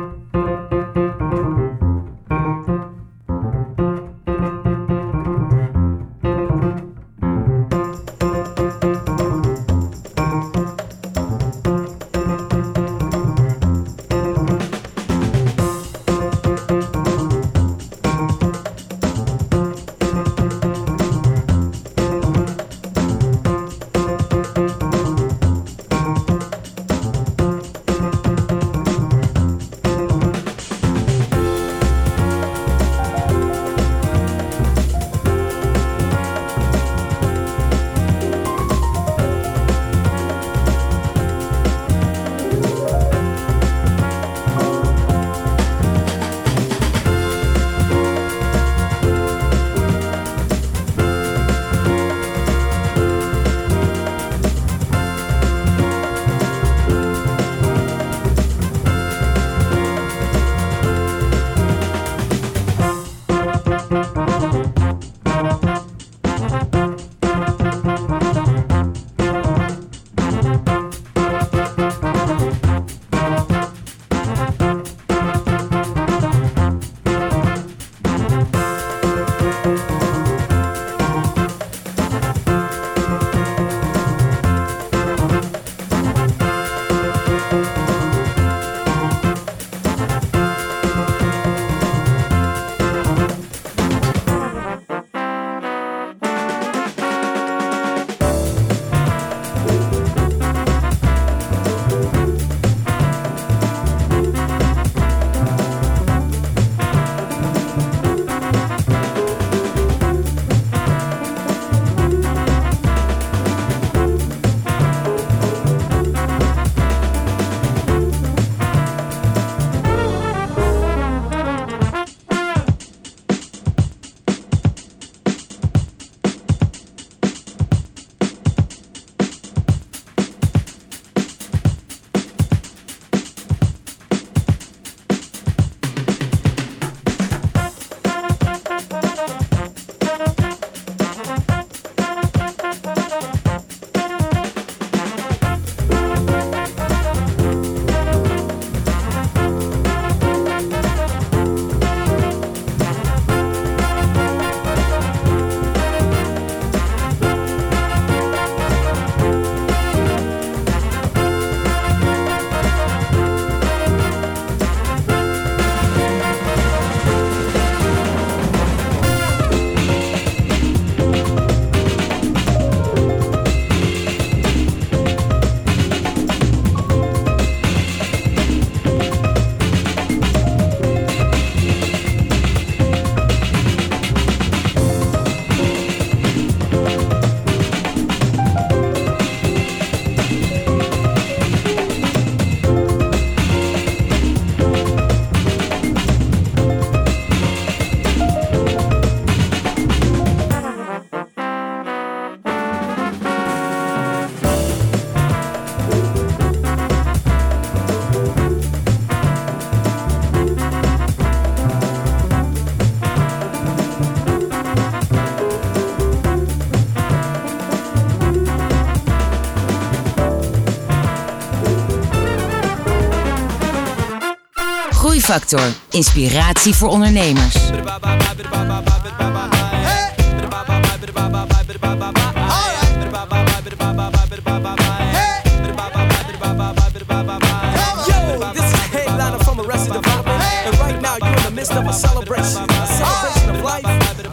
[241.01, 244.27] Now you're in the midst of a celebration, a celebration of life, the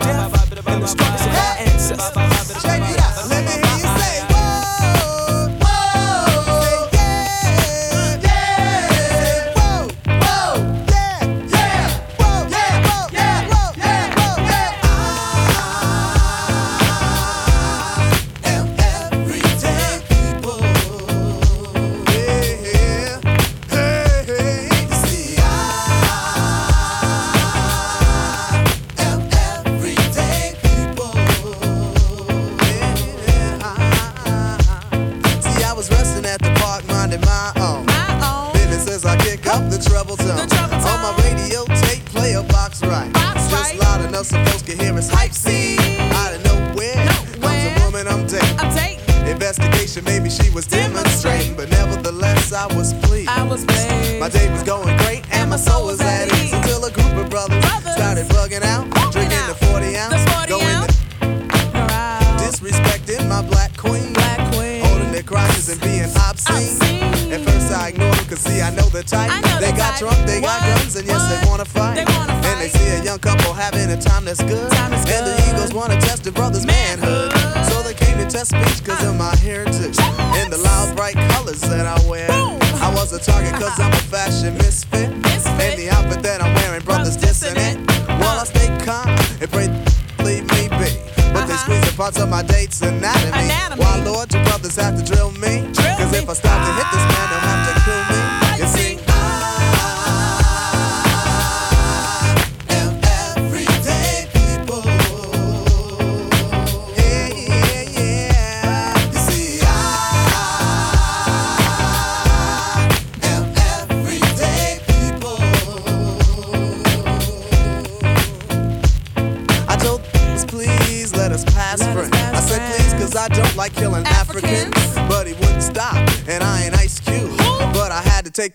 [0.57, 2.26] of our ancestors.
[74.39, 74.71] is good.
[74.71, 77.31] Time is and the Eagles wanna test the brother's manhood.
[77.69, 79.97] So they came to test speech cause of my heritage.
[80.39, 82.29] and the loud bright colors that I wear.
[82.29, 85.15] I was a target cause I'm a fashion misfit.
[85.17, 85.61] misfit.
[85.61, 87.79] And the outfit that I'm wearing, brothers dissonant.
[87.81, 88.09] it.
[88.09, 88.17] Uh.
[88.19, 89.07] While I stay calm
[89.41, 89.67] and pray
[90.23, 90.91] leave me be.
[91.33, 91.57] But they uh-huh.
[91.57, 93.47] squeeze the parts of my date's anatomy.
[93.81, 95.65] Why, Lord, your brothers have to drill me?
[95.73, 98.26] Cause if I stop to hit this man, they'll have to kill me.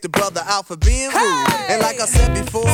[0.03, 1.47] the brother out for being rude.
[1.71, 2.67] And like I said before,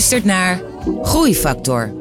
[0.00, 0.62] luistert naar
[1.02, 1.99] Groeifactor.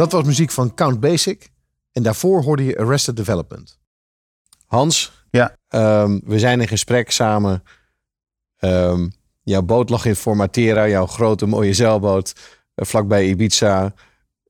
[0.00, 1.50] Dat was muziek van Count Basic.
[1.92, 3.78] En daarvoor hoorde je Arrested Development.
[4.66, 5.56] Hans, Ja.
[5.68, 7.62] ehm, we zijn in gesprek samen.
[8.56, 9.08] Ehm,
[9.42, 12.32] jouw boot lag in Formatera, jouw grote mooie zeilboot
[12.74, 13.94] eh, vlakbij Ibiza.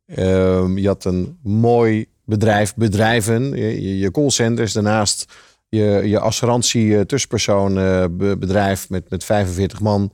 [0.06, 5.32] Ehm, je had een mooi bedrijf, bedrijven, je, je- callcenters, daarnaast
[5.68, 10.12] je, je assurantie eh, tussenpersoon eh, be- bedrijf met, met 45 man.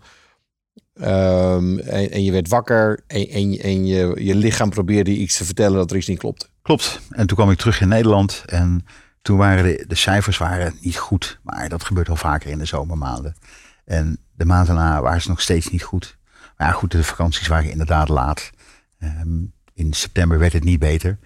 [1.01, 3.29] Ehm, en, en je werd wakker en,
[3.59, 6.47] en, je, je lichaam probeerde iets te vertellen dat er iets niet klopte.
[6.63, 7.01] Klopt.
[7.11, 8.87] En toen kwam ik terug in Nederland en
[9.23, 11.39] toen waren de, cijfers waren niet goed.
[11.43, 13.37] Maar dat gebeurt al vaker in de zomermaanden.
[13.85, 16.19] En de maand daarna waren ze nog steeds niet goed.
[16.57, 18.51] Maar ja, goed, de vakanties waren inderdaad laat.
[18.99, 19.45] Ehm,
[19.75, 21.19] in september werd het niet beter.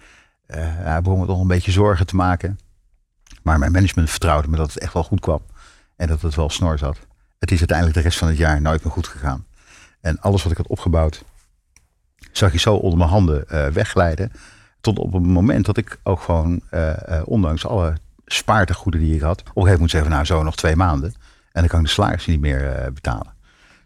[0.45, 2.59] Eh hij begon me toch een beetje zorgen te maken.
[3.43, 5.41] Maar mijn management vertrouwde me dat het echt wel goed kwam.
[5.95, 6.99] En dat het wel snor zat.
[7.39, 9.45] Het is uiteindelijk de rest van het jaar nooit meer goed gegaan.
[10.01, 11.23] En alles wat ik had opgebouwd,
[12.31, 14.31] zag je zo onder mijn handen eh, wegglijden.
[14.81, 17.93] Tot op het moment dat ik ook gewoon, eh, eh, ondanks alle
[18.25, 21.13] spaartegoeden die ik had, op een gegeven moment zeggen, nou zo nog twee maanden.
[21.51, 23.33] En dan kan ik de salarissen niet meer betalen.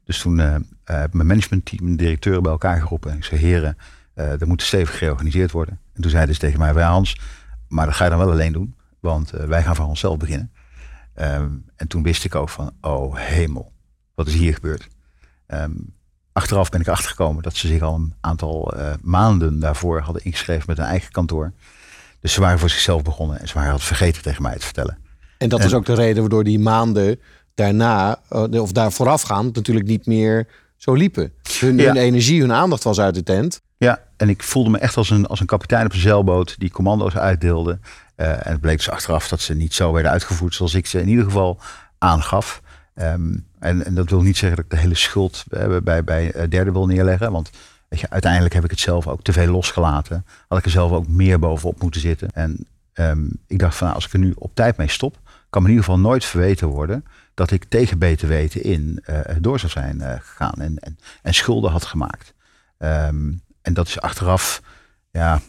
[0.03, 3.11] Dus toen heb mijn managementteam, de directeuren bij elkaar geroepen.
[3.11, 3.77] En ik zei, heren,
[4.13, 5.79] er moet stevig georganiseerd worden.
[5.93, 7.19] En toen zeiden ze tegen mij, "Ja, Hans,
[7.67, 8.75] maar dat ga je dan wel alleen doen.
[8.99, 10.51] Want wij gaan van onszelf beginnen.
[11.15, 13.73] Ehm, en toen wist ik ook van, oh hemel,
[14.15, 14.87] wat is hier gebeurd?
[15.45, 15.71] Ehm,
[16.35, 20.63] achteraf ben ik achtergekomen dat ze zich al een aantal eh, maanden daarvoor hadden ingeschreven
[20.67, 21.51] met een eigen kantoor.
[22.19, 24.97] Dus ze waren voor zichzelf begonnen en ze waren het vergeten tegen mij te vertellen.
[25.37, 27.19] En dat En- is ook de reden waardoor die maanden
[27.53, 31.33] daarna, eh, of daar voorafgaand, natuurlijk niet meer zo liepen.
[31.59, 31.85] Hun, Ja.
[31.85, 33.61] hun energie, hun aandacht was uit de tent.
[33.77, 36.71] Ja, en ik voelde me echt als een, als een kapitein op een zeilboot die
[36.71, 37.79] commando's uitdeelde.
[38.15, 40.99] Eh, en het bleek dus achteraf dat ze niet zo werden uitgevoerd zoals ik ze
[41.01, 41.59] in ieder geval
[41.97, 42.61] aangaf.
[42.95, 46.31] Ehm, en, en dat wil niet zeggen dat ik de hele schuld eh, bij, bij
[46.31, 47.31] eh, derden wil neerleggen.
[47.31, 47.49] Want
[47.87, 50.25] weet je, uiteindelijk heb ik het zelf ook te veel losgelaten.
[50.47, 52.31] Had ik er zelf ook meer bovenop moeten zitten.
[52.33, 55.19] En ehm, ik dacht van nou, als ik er nu op tijd mee stop,
[55.49, 59.35] kan me in ieder geval nooit verweten worden dat ik tegen beter weten in eh,
[59.39, 62.33] door zou zijn gegaan en, en, en schulden had gemaakt.
[62.77, 63.31] Ehm,
[63.61, 64.61] en dat is achteraf,
[65.11, 65.41] ja,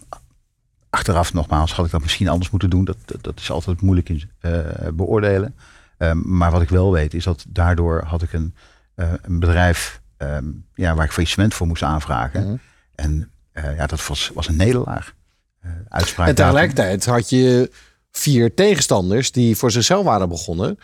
[0.91, 2.85] achteraf nogmaals, had ik dat misschien anders moeten doen.
[2.85, 4.31] Dat, dat, is altijd moeilijk in
[4.95, 5.55] beoordelen.
[5.97, 8.55] Ehm, maar wat ik wel weet is dat daardoor had ik een,
[8.95, 10.45] eh, een bedrijf ehm,
[10.75, 12.45] ja, waar ik faillissement voor moest aanvragen.
[12.45, 12.57] Mhm.
[12.95, 15.15] En eh, ja, dat was, was een nederlaag.
[15.61, 17.71] Eh uitspraak En tegelijkertijd had je
[18.11, 20.79] vier tegenstanders die voor zichzelf waren begonnen.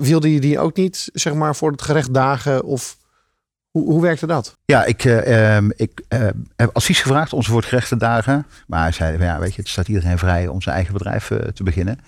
[0.00, 2.64] Wilde je die ook niet, zeg maar, voor het gerecht dagen?
[2.64, 2.96] Of
[3.70, 4.56] hoe, hoe werkte dat?
[4.64, 7.96] Ja, ik, eh, ehm, ik eh, heb advies gevraagd om ze voor het gerecht te
[7.96, 8.46] dagen.
[8.66, 11.62] Maar hij zei, ja, weet je, het staat iedereen vrij om zijn eigen bedrijf te
[11.62, 11.98] beginnen.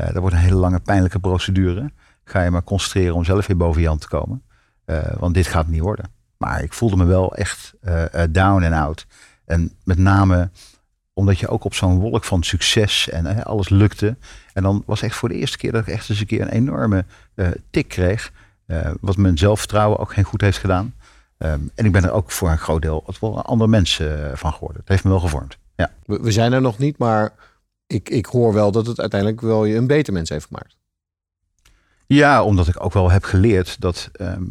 [0.00, 1.92] Eh dat wordt een hele lange pijnlijke procedure.
[2.24, 4.42] Ga je maar concentreren om zelf weer boven Jan te komen.
[4.84, 6.10] Eh, want dit gaat niet worden.
[6.36, 9.06] Maar ik voelde me wel echt eh, down en out.
[9.44, 10.50] En met name
[11.12, 14.16] omdat je ook op zo'n wolk van succes en alles lukte.
[14.52, 16.48] En dan was echt voor de eerste keer dat ik echt eens een keer een
[16.48, 17.04] enorme
[17.70, 18.32] tik kreeg.
[19.00, 20.94] wat mijn zelfvertrouwen ook geen goed heeft gedaan.
[21.38, 23.86] Ehm, en ik ben er ook voor een groot deel wat wel een ander
[24.34, 24.80] van geworden.
[24.80, 25.58] Het heeft me wel gevormd.
[25.76, 25.90] Ja.
[26.04, 27.32] We zijn er nog niet, maar
[27.92, 30.76] ik, ik hoor wel dat het uiteindelijk wel je een beter mens heeft gemaakt.
[32.06, 34.44] ja, omdat ik ook wel heb geleerd dat ehm,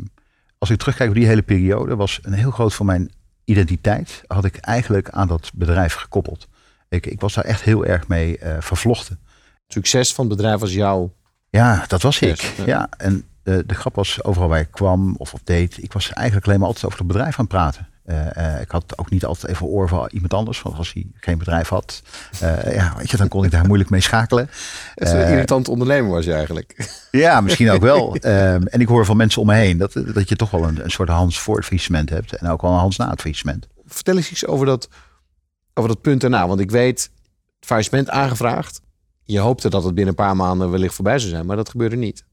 [0.57, 3.11] als ik terugkijk op die hele periode, was een heel groot van mijn
[3.45, 6.47] identiteit had ik eigenlijk aan dat bedrijf gekoppeld.
[6.89, 9.19] Ik, ik was daar echt heel erg mee eh, vervlochten.
[9.63, 11.13] Het succes van het bedrijf was jouw
[11.49, 12.41] Ja, dat was ik.
[12.41, 12.65] Ja.
[12.65, 12.89] ja.
[12.97, 16.47] en de, de grap was overal waar ik kwam of op deed, ik was eigenlijk
[16.47, 17.87] alleen maar altijd over het bedrijf aan het praten.
[18.09, 21.37] Eh, ik had ook niet altijd even oor van iemand anders, want als hij geen
[21.37, 22.01] bedrijf had,
[22.39, 24.49] eh, ja, weet je, dan kon ik daar moeilijk mee schakelen.
[24.95, 26.75] Is een irritant ondernemer was je eigenlijk.
[27.11, 28.15] Ja, misschien ook wel.
[28.15, 30.83] Ehm, en ik hoor van mensen om me heen dat, dat je toch wel een,
[30.83, 32.35] een soort Hans voor het faillissement hebt.
[32.35, 33.67] En ook wel een Hans na het faillissement.
[33.85, 34.89] Vertel eens iets over dat,
[35.73, 36.47] over dat punt daarna.
[36.47, 37.11] Want ik weet,
[37.59, 38.81] faillissement aangevraagd.
[39.23, 41.95] Je hoopte dat het binnen een paar maanden wellicht voorbij zou zijn, maar dat gebeurde
[41.95, 42.23] niet.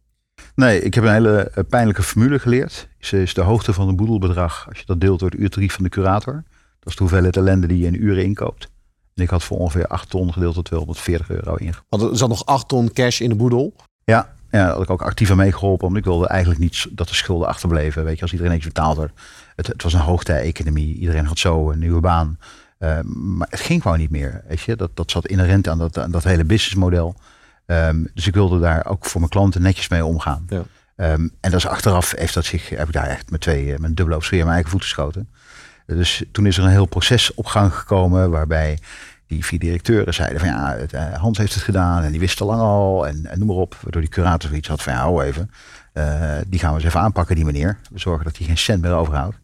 [0.57, 2.89] Nee, ik heb een hele eh, pijnlijke formule geleerd.
[2.99, 5.85] Is, is de hoogte van een boedelbedrag als je dat deelt door het uurtarief van
[5.85, 6.35] de curator.
[6.81, 8.69] Dat is de hoeveelheid ellende die je in uren inkoopt.
[9.15, 11.87] En ik had voor ongeveer 8 ton gedeeld tot 240 euro ingekoopt.
[11.89, 13.75] Want er zat nog 8 ton cash in de boedel.
[14.05, 15.87] Ja, ja, daar had ik ook actief aan meegeholpen.
[15.87, 18.05] Want ik wilde eigenlijk niet dat de schulden achterbleven.
[18.05, 19.13] Weet je, als iedereen iets betaald werd.
[19.57, 20.95] Het, het was een hoogtij-economie.
[20.95, 22.39] Iedereen had zo een nieuwe baan.
[22.79, 24.43] Eh, maar het ging gewoon niet meer.
[24.49, 24.77] Weet je?
[24.77, 27.17] Dat, dat zat inherent aan dat, aan dat hele businessmodel.
[27.67, 30.47] Ehm, dus ik wilde daar ook voor mijn klanten netjes mee omgaan.
[30.49, 30.63] Ja.
[30.97, 33.79] Ehm, en dat is achteraf heeft dat zich, heb ik daar echt met twee, eh,
[33.79, 35.29] met dubbele overschreer mijn eigen voet geschoten.
[35.87, 38.79] Dus toen is er een heel proces op gang gekomen waarbij
[39.27, 42.41] die vier directeuren zeiden van ja, het, eh, Hans heeft het gedaan en die wist
[42.41, 43.77] al lang al en, en noem maar op.
[43.83, 45.51] Waardoor die curator zoiets had van ja, hou even.
[45.93, 47.79] Eh, die gaan we eens even aanpakken, die meneer.
[47.91, 49.37] We zorgen dat hij geen cent meer overhoudt.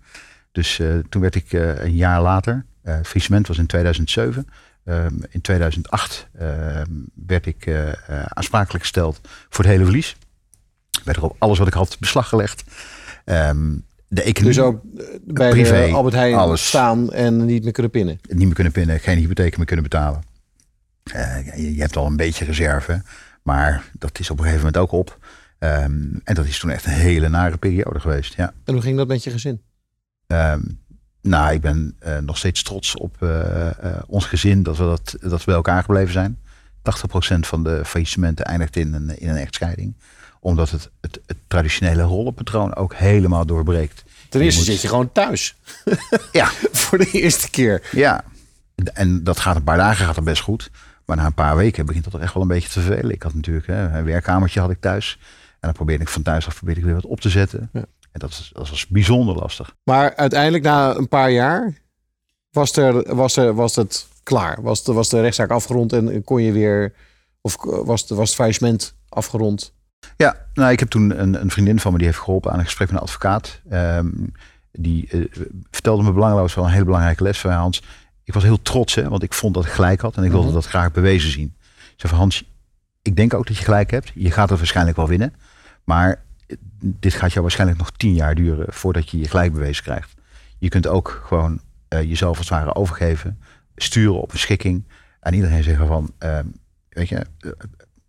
[0.53, 4.47] Dus toen werd ik een jaar later, het faillissement was in 2007.
[4.85, 6.91] Ehm, in 2008 ehm,
[7.27, 7.97] werd ik eh, eh,
[8.29, 10.17] aansprakelijk gesteld voor het hele verlies.
[11.05, 12.65] Werd er op alles wat ik had beslag gelegd.
[13.25, 13.77] Ehm,
[14.09, 16.67] de economie, Dus ook eh, bij Privé, de Albert Heijn alles.
[16.67, 18.19] staan en niet meer kunnen pinnen.
[18.29, 20.23] niet meer kunnen pinnen, geen hypotheek meer kunnen betalen.
[21.57, 23.03] Je, hebt al een beetje reserve,
[23.43, 25.19] maar dat is op een gegeven moment ook op.
[25.59, 28.35] En dat is toen echt een hele nare periode geweest.
[28.35, 28.53] Ja.
[28.65, 29.61] En hoe ging dat met je gezin?
[31.23, 35.15] Nou, ik ben eh, nog steeds trots op eh, eh, ons gezin dat we, dat,
[35.21, 36.39] dat we bij elkaar gebleven zijn.
[37.37, 39.95] 80% van de faillissementen eindigt in een, in een echtscheiding.
[40.41, 44.05] Omdat het, het, het traditionele rollenpatroon ook helemaal doorbreekt.
[44.29, 45.57] Ten Je eerste moet- zit je gewoon thuis.
[46.33, 46.47] Ja,
[46.83, 47.89] Voor de eerste keer.
[47.93, 48.25] Ja,
[48.93, 50.71] en dat gaat een paar dagen gaat het best goed.
[51.07, 53.11] Maar na een paar weken begint dat toch echt wel een beetje te vervelen.
[53.15, 55.19] Ik had natuurlijk hè, een werkkamertje had ik thuis.
[55.51, 57.69] En dan probeerde ik van thuis af probeerde ik weer wat op te zetten.
[57.73, 57.85] Ja.
[58.13, 59.77] En dat, dat was bijzonder lastig.
[59.85, 61.75] Maar uiteindelijk, na een paar jaar,
[62.51, 64.63] was, er, was, er, was het klaar.
[64.63, 66.93] Was de, was de rechtszaak afgerond en kon je weer...
[67.41, 69.75] Of was, de, was het faillissement afgerond?
[70.17, 72.65] Ja, nou, ik heb toen een, een vriendin van me die heeft geholpen aan een
[72.65, 73.61] gesprek met een advocaat.
[73.71, 74.09] Ehm,
[74.73, 75.21] die eh,
[75.71, 77.83] vertelde me belangloos wel een hele belangrijke les van Hans.
[78.25, 80.47] Ik was heel trots, hè, want ik vond dat ik gelijk had en ik wilde
[80.47, 80.55] Mhm.
[80.55, 81.55] dat graag bewezen zien.
[81.77, 82.45] Ik zei van Hans,
[83.03, 84.11] ik denk ook dat je gelijk hebt.
[84.15, 85.35] Je gaat het waarschijnlijk wel winnen.
[85.85, 86.17] Maar eh,
[86.83, 90.15] dit gaat jou waarschijnlijk nog tien jaar duren voordat je je gelijk bewezen krijgt.
[90.59, 93.39] Je kunt ook gewoon eh, jezelf als het ware overgeven,
[93.77, 94.85] sturen op een schikking.
[95.21, 96.47] En iedereen zeggen van, ehm,
[96.89, 97.51] weet je, eh,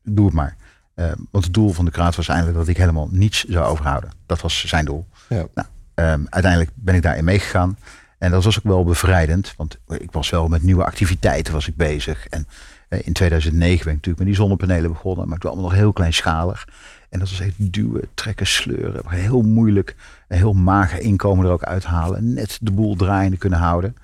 [0.03, 0.55] doe het maar.
[0.93, 4.11] Eh, want het doel van de kraat was eigenlijk dat ik helemaal niets zou overhouden.
[4.25, 5.07] Dat was zijn doel.
[5.29, 5.47] Ja.
[5.53, 7.77] Nou, ehm, uiteindelijk ben ik daarin meegegaan.
[8.17, 9.53] En dat was ook wel bevrijdend.
[9.57, 12.27] Want ik was wel met nieuwe activiteiten was ik bezig.
[12.27, 12.47] En
[12.89, 15.29] eh, in 2009 ben ik natuurlijk met die zonnepanelen begonnen.
[15.29, 16.67] Maar toen allemaal nog heel kleinschalig.
[17.13, 19.01] En dat was echt duwen, trekken, sleuren.
[19.07, 19.95] Heel moeilijk.
[20.27, 22.33] Heel mager inkomen er ook uithalen.
[22.33, 23.95] Net de boel draaiende kunnen houden.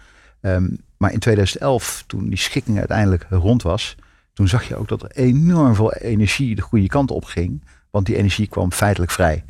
[0.42, 3.96] Ehm, maar in 2011, toen die schikking uiteindelijk rond was,
[4.34, 7.64] toen zag je ook dat er enorm veel energie de goede kant op ging.
[7.90, 9.44] Want die energie kwam feitelijk vrij.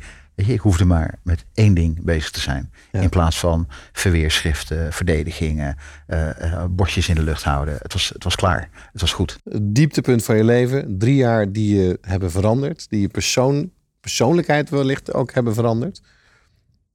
[0.46, 2.72] Je, ik hoefde maar met één ding bezig te zijn.
[2.92, 3.00] Ja.
[3.00, 5.76] In plaats van verweerschriften, verdedigingen,
[6.06, 7.78] eh, bordjes in de lucht houden.
[7.82, 8.68] Het was, het was klaar.
[8.92, 9.38] Het was goed.
[9.44, 10.98] Het dieptepunt van je leven.
[10.98, 12.86] Drie jaar die je hebben veranderd.
[12.88, 13.70] Die je persoon,
[14.00, 16.00] persoonlijkheid wellicht ook hebben veranderd.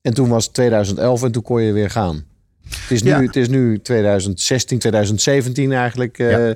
[0.01, 2.23] En toen was het 2011 en toen kon je weer gaan.
[2.69, 3.21] Het is nu, Ja.
[3.21, 6.49] het is nu 2016, 2017 eigenlijk eh.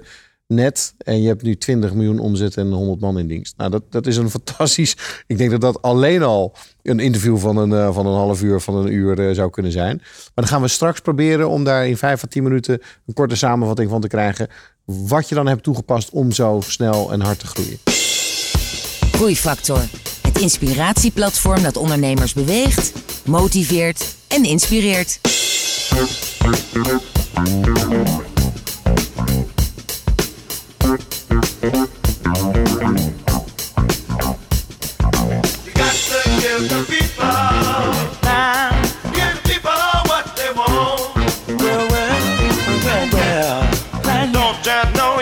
[0.54, 0.93] Net.
[0.97, 3.54] En je hebt nu 20 miljoen omzet en 100 man in dienst.
[3.58, 4.97] Nou, dat, dat is een fantastisch...
[5.28, 8.60] Ik denk dat dat alleen al een interview van een, eh, van een half uur,
[8.60, 9.97] van een uur eh, zou kunnen zijn.
[9.97, 13.36] Maar dan gaan we straks proberen om daar in 5 à 10 minuten een korte
[13.36, 14.47] samenvatting van te krijgen.
[14.86, 17.78] Wat je dan hebt toegepast om zo snel en hard te groeien.
[19.12, 19.82] Groeifactor.
[20.22, 22.93] Het inspiratieplatform dat ondernemers beweegt,
[23.26, 25.20] motiveert en inspireert.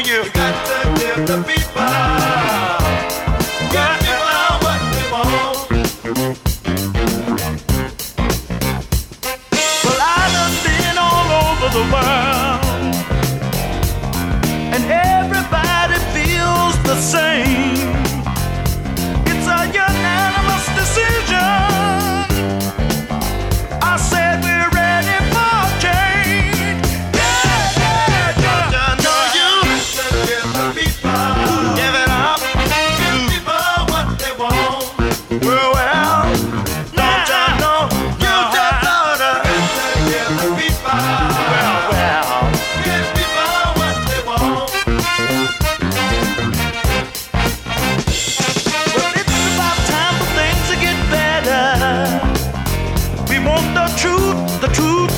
[0.07, 2.16] You got to give the people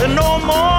[0.07, 0.78] no more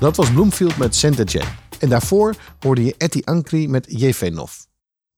[0.00, 1.50] Dat was Bloomfield met Saint Etienne.
[1.78, 4.52] En daarvoor hoorde je Etty Ankri met Jefenov.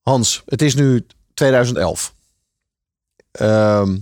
[0.01, 2.13] Hans, het is nu 2011.
[3.31, 3.95] Ehm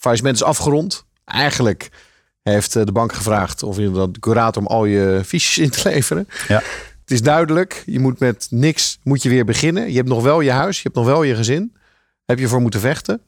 [0.00, 1.04] faillissement is afgerond.
[1.24, 1.90] Eigenlijk
[2.42, 5.80] heeft eh, de bank gevraagd of je dat curator om al je fiches in te
[5.88, 6.28] leveren.
[6.48, 6.62] Ja.
[7.00, 9.90] Het is duidelijk, je moet met niks moet je weer beginnen.
[9.90, 11.76] Je hebt nog wel je huis, je hebt nog wel je gezin.
[12.24, 13.22] Heb je voor moeten vechten.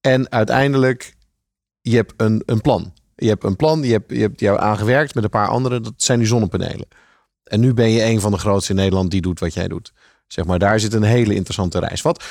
[0.00, 1.14] En uiteindelijk,
[1.80, 2.92] je hebt een, een plan.
[3.24, 5.82] Je hebt een plan, je hebt, je hebt jou aangewerkt met een paar anderen.
[5.82, 6.86] Dat zijn die zonnepanelen.
[7.44, 9.92] En nu ben je een van de grootste in Nederland die doet wat jij doet.
[10.26, 12.02] Zeg maar, daar zit een hele interessante reis.
[12.02, 12.24] Wat,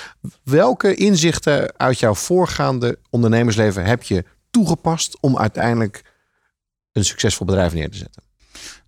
[0.44, 6.02] welke inzichten uit jouw voorgaande ondernemersleven heb je toegepast om uiteindelijk
[6.91, 8.24] een succesvol bedrijf neer te zetten?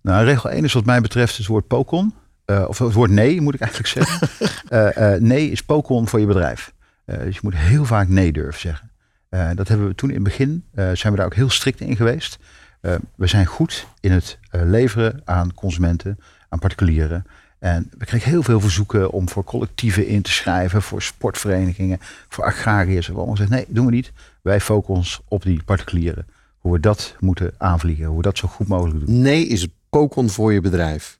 [0.00, 2.14] Nou, regel 1 is wat mij betreft het woord pokon.
[2.44, 4.28] Eh, of het woord nee, moet ik eigenlijk zeggen.
[4.68, 6.72] Eh, eh, nee is pokon voor je bedrijf.
[7.04, 8.90] Dus je moet heel vaak nee durven zeggen.
[9.36, 11.80] Eh, dat hebben we toen in het begin, eh, zijn we daar ook heel strikt
[11.80, 12.38] in geweest.
[12.80, 16.18] Eh, we zijn goed in het leveren aan consumenten,
[16.48, 17.26] aan particulieren.
[17.58, 21.98] En we kregen heel veel verzoeken om voor collectieven in te schrijven, voor sportverenigingen,
[22.28, 23.06] voor agrariërs.
[23.06, 24.12] We allemaal zeggen, nee, doen we niet.
[24.42, 26.26] Wij focussen ons op die particulieren.
[26.58, 29.20] Hoe we dat moeten aanvliegen, hoe we dat zo goed mogelijk doen.
[29.20, 31.18] Nee is het pokon voor je bedrijf.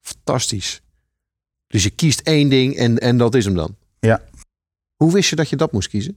[0.00, 0.82] Fantastisch.
[1.66, 3.76] Dus je kiest één ding en, en dat is hem dan.
[4.00, 4.22] Ja.
[4.96, 6.16] Hoe wist je dat je dat moest kiezen?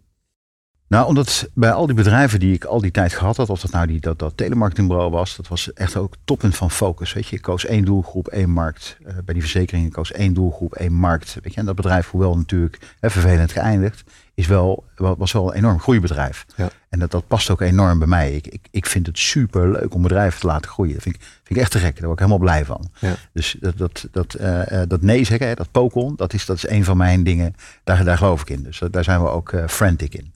[0.87, 3.71] Nou, omdat bij al die bedrijven die ik al die tijd gehad had, of dat
[3.71, 7.13] nou die, dat, dat telemarketingbureau was, dat was echt ook toppunt van focus.
[7.13, 8.97] Weet je, ik koos één doelgroep, één markt.
[9.05, 11.37] Eh, bij die verzekeringen koos één doelgroep, één markt.
[11.43, 14.03] Weet je, en dat bedrijf, hoewel natuurlijk hè, vervelend geëindigd,
[14.33, 16.45] is wel, wa- was wel een enorm groeibedrijf.
[16.55, 16.69] Ja.
[16.89, 18.31] En dat, dat past ook enorm bij mij.
[18.31, 20.93] Ik, ik, ik vind het super leuk om bedrijven te laten groeien.
[20.93, 21.93] Dat vind ik, vind ik echt te gek.
[21.95, 22.89] Daar word ik helemaal blij van.
[22.99, 23.13] Ja.
[23.33, 26.57] Dus dat, dat, dat, eh, eh, dat nee zeggen, hè, dat pokon, dat is, dat
[26.57, 27.55] is een van mijn dingen.
[27.83, 28.63] Daar, daar geloof ik in.
[28.63, 30.33] Dus daar zijn we ook eh, frantic in.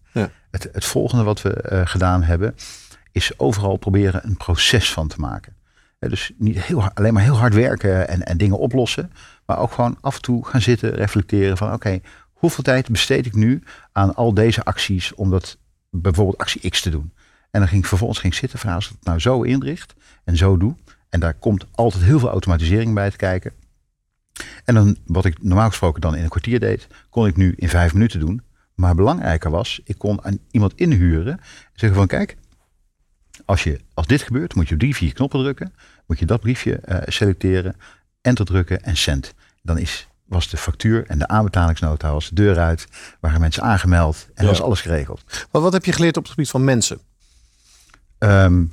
[0.51, 2.55] Het, het volgende wat we eh, gedaan hebben,
[3.11, 5.53] is overal proberen een proces van te maken.
[5.99, 9.11] Dus niet heel, alleen maar heel hard werken en, en dingen oplossen.
[9.45, 11.99] Maar ook gewoon af en toe gaan zitten, reflecteren van oké,
[12.33, 15.57] hoeveel tijd besteed ik nu aan al deze acties om dat
[15.89, 17.13] bijvoorbeeld actie X te doen.
[17.51, 19.93] En dan ging ik vervolgens ging zitten van als ik het nou zo inricht
[20.23, 20.75] en zo doe.
[21.09, 23.53] En daar komt altijd heel veel automatisering bij te kijken.
[24.65, 27.69] En dan, wat ik normaal gesproken dan in een kwartier deed, kon ik nu in
[27.69, 28.41] vijf minuten doen.
[28.79, 31.39] Maar belangrijker was, ik kon aan iemand inhuren en
[31.73, 32.37] zeggen van kijk,
[33.45, 35.73] als, je, als dit gebeurt, moet je op die vier knoppen drukken.
[36.07, 37.75] Moet je dat briefje eh, selecteren,
[38.21, 39.33] enter drukken en send.
[39.61, 42.87] Dan is, was de factuur en de aanbetalingsnota was de deur uit.
[43.19, 44.49] Waren mensen aangemeld en Ja.
[44.49, 45.47] was alles geregeld.
[45.51, 46.99] Maar wat heb je geleerd op het gebied van mensen?
[48.17, 48.63] Ehm,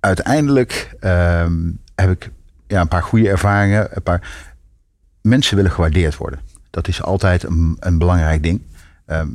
[0.00, 2.30] uiteindelijk ehm, heb ik
[2.66, 3.96] ja, een paar goede ervaringen.
[3.96, 4.50] Een paar
[5.22, 6.40] mensen willen gewaardeerd worden.
[6.70, 8.62] Dat is altijd een, een belangrijk ding.
[9.08, 9.30] Ehm,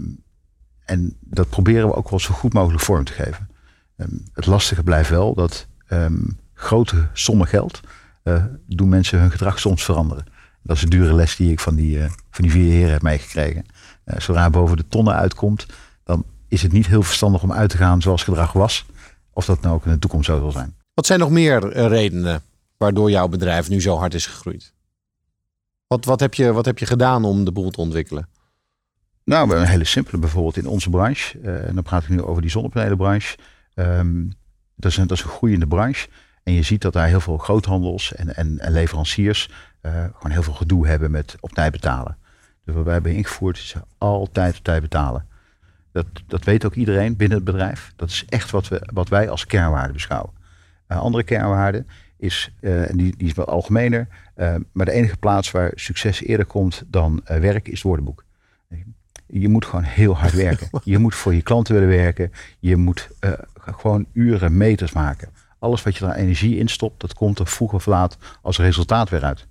[0.86, 3.50] en dat proberen we ook wel zo goed mogelijk vorm te geven.
[3.98, 6.22] Ehm, het lastige blijft wel dat ehm,
[6.54, 7.80] grote sommen geld
[8.24, 10.26] eh, doen mensen hun gedrag soms veranderen.
[10.64, 13.02] Dat is een dure les die ik van die, eh, van die vier heren heb
[13.02, 13.66] meegekregen.
[14.04, 15.66] Eh, zodra boven de tonnen uitkomt,
[16.04, 18.86] dan is het niet heel verstandig om uit te gaan zoals gedrag was.
[19.34, 20.76] Of dat nou ook in de toekomst zo zal zijn.
[20.94, 22.42] Wat zijn nog meer redenen
[22.78, 24.74] waardoor jouw bedrijf nu zo hard is gegroeid?
[25.88, 28.28] Wat, wat, heb je, wat heb je gedaan om de boel te ontwikkelen?
[29.26, 31.40] Nou, een hele simpele bijvoorbeeld in onze branche.
[31.40, 33.38] eh, en dan praat ik nu over die zonnepanelenbranche.
[33.74, 34.26] Ehm,
[34.76, 36.08] dat, is een, dat is een groeiende branche.
[36.44, 39.50] En je ziet dat daar heel veel groothandels en, en, leveranciers
[39.82, 42.18] eh, gewoon heel veel gedoe hebben met op tijd betalen.
[42.66, 45.28] Dus wat wij hebben ingevoerd is altijd op tijd betalen.
[45.92, 47.94] Dat, dat weet ook iedereen binnen het bedrijf.
[47.96, 50.32] Dat is echt wat, we, wat wij als kernwaarde beschouwen.
[50.88, 51.86] Een andere kernwaarde
[52.18, 54.08] is, en die, die is wel algemener,
[54.72, 58.24] maar de enige plaats waar succes eerder komt dan werk is het woordenboek.
[59.40, 60.70] Je moet gewoon heel hard werken.
[60.84, 62.32] Je moet voor je klanten willen werken.
[62.60, 65.30] Je moet eh, gewoon uren, meters maken.
[65.60, 69.10] Alles wat je daar energie in stopt, dat komt er vroeg of laat als resultaat
[69.10, 69.48] weer uit.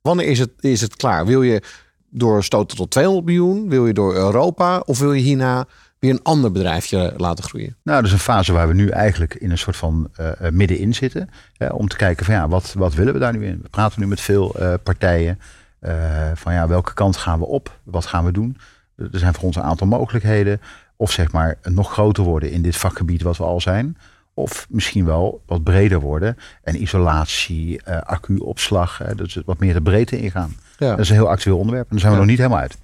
[0.00, 1.26] Wanneer is het, is het klaar?
[1.26, 1.62] Wil je
[2.10, 3.68] doorstoten tot 200 miljoen?
[3.68, 4.78] Wil je door Europa?
[4.78, 5.66] Of wil je hierna
[5.98, 7.76] weer een ander bedrijfje laten groeien?
[7.82, 10.52] Nou, dat is een fase waar we nu eigenlijk in een soort van eh, eh,
[10.52, 11.30] middenin zitten.
[11.56, 13.60] Hè, om te kijken van ja, wat, wat willen we daar nu in?
[13.62, 15.38] We praten nu met veel partijen.
[15.80, 17.78] eh, van ja, welke kant gaan we op?
[17.82, 18.56] Wat gaan we doen?
[18.98, 20.60] Er zijn voor ons een aantal mogelijkheden.
[20.96, 23.96] Of zeg maar nog groter worden in dit vakgebied wat we al zijn.
[24.34, 26.36] Of misschien wel wat breder worden.
[26.62, 29.00] En isolatie, eh accu-opslag.
[29.00, 30.56] eh, dus wat meer de breedte ingaan.
[30.78, 30.90] Ja.
[30.90, 31.84] Dat is een heel actueel onderwerp.
[31.84, 32.24] En daar zijn we Ja.
[32.24, 32.76] nog niet helemaal uit.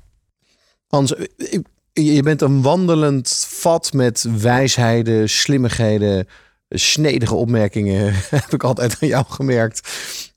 [0.88, 1.14] Hans,
[1.92, 6.28] je je bent een wandelend vat met wijsheden, slimmigheden,
[6.68, 8.12] snedige opmerkingen.
[8.30, 9.88] Heb ik altijd aan jou gemerkt.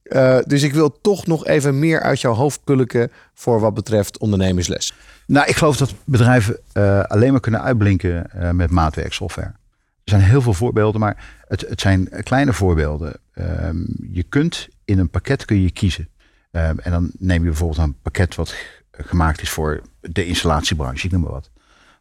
[0.03, 4.17] Eh, dus ik wil toch nog even meer uit jouw hoofd pulken voor wat betreft
[4.17, 4.93] ondernemersles.
[5.27, 9.47] Nou, ik geloof dat bedrijven eh, alleen maar kunnen uitblinken eh, met maatwerksoftware.
[9.47, 13.13] Er zijn heel veel voorbeelden, maar het, het zijn kleine voorbeelden.
[13.33, 13.77] Ehm,
[14.11, 16.09] je kunt in een pakket kun je kiezen.
[16.51, 18.55] Ehm, en dan neem je bijvoorbeeld een pakket wat
[18.91, 21.49] gemaakt is voor de installatiebranche, ik noem maar wat.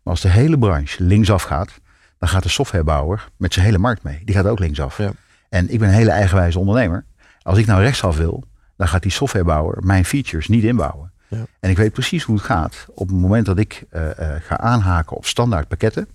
[0.03, 1.81] Maar als de hele branche linksaf gaat,
[2.19, 4.23] dan gaat de softwarebouwer met zijn hele markt mee.
[4.25, 4.99] Die gaat ook linksaf.
[4.99, 5.11] Ja.
[5.49, 7.05] En ik ben een hele eigenwijze ondernemer.
[7.43, 8.45] Als ik nou rechtsaf wil,
[8.77, 11.13] dan gaat die softwarebouwer mijn features niet inbouwen.
[11.29, 11.47] Ja.
[11.61, 12.87] En ik weet precies hoe het gaat.
[12.95, 16.09] Op het moment dat ik eh, eh, ga aanhaken op standaard pakketten.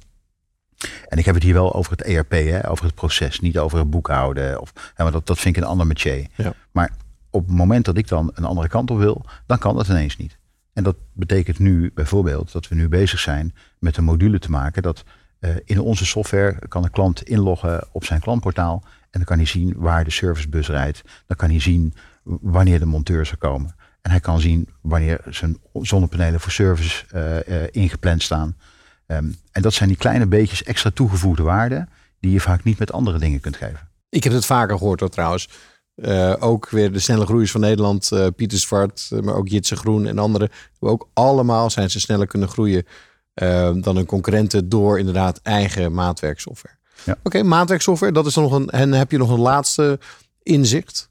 [1.08, 3.80] En ik heb het hier wel over het ERP, hè, over het proces, niet over
[3.80, 4.62] het boekhouden.
[4.62, 6.28] Of, hè, maar dat, dat vind ik een ander métier.
[6.36, 6.54] Ja.
[6.72, 6.92] Maar
[7.30, 10.18] op het moment dat ik dan een andere kant op wil, dan kan dat ineens
[10.18, 10.38] niet.
[10.74, 14.82] En dat betekent nu bijvoorbeeld dat we nu bezig zijn met een module te maken
[14.82, 15.04] dat
[15.40, 19.46] eh, in onze software kan een klant inloggen op zijn klantportaal en dan kan hij
[19.46, 21.02] zien waar de servicebus rijdt.
[21.28, 21.94] Dan kan hij zien
[22.24, 23.76] wanneer de monteurs er komen.
[24.02, 28.58] En hij kan zien wanneer zijn zonnepanelen voor service eh, eh, ingepland staan.
[29.06, 31.88] Ehm, en dat zijn die kleine beetjes extra toegevoegde waarde
[32.20, 33.90] die je vaak niet met andere dingen kunt geven.
[34.10, 35.50] Ik heb het vaker gehoord hoor, trouwens.
[35.96, 40.18] Eh, ook weer de snelle groeiers van Nederland, Pieter Zwart, maar ook Jitse Groen en
[40.18, 40.50] anderen.
[40.80, 42.86] Ook allemaal zijn ze sneller kunnen groeien
[43.34, 46.76] eh, dan hun concurrenten door inderdaad eigen maatwerksoftware.
[47.04, 47.18] Ja.
[47.24, 48.70] Oké, maatwerksoftware, dat is dan nog een.
[48.70, 50.00] En heb je nog een laatste
[50.44, 51.10] inzicht?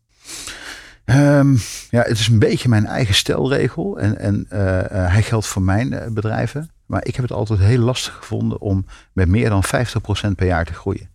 [1.05, 1.53] Ehm,
[1.91, 3.99] ja, het is een beetje mijn eigen stelregel.
[3.99, 6.71] En, en eh, eh, hij geldt voor mijn eh, bedrijven.
[6.87, 9.69] Maar ik heb het altijd heel lastig gevonden om met meer dan 50%
[10.37, 11.09] per jaar te groeien.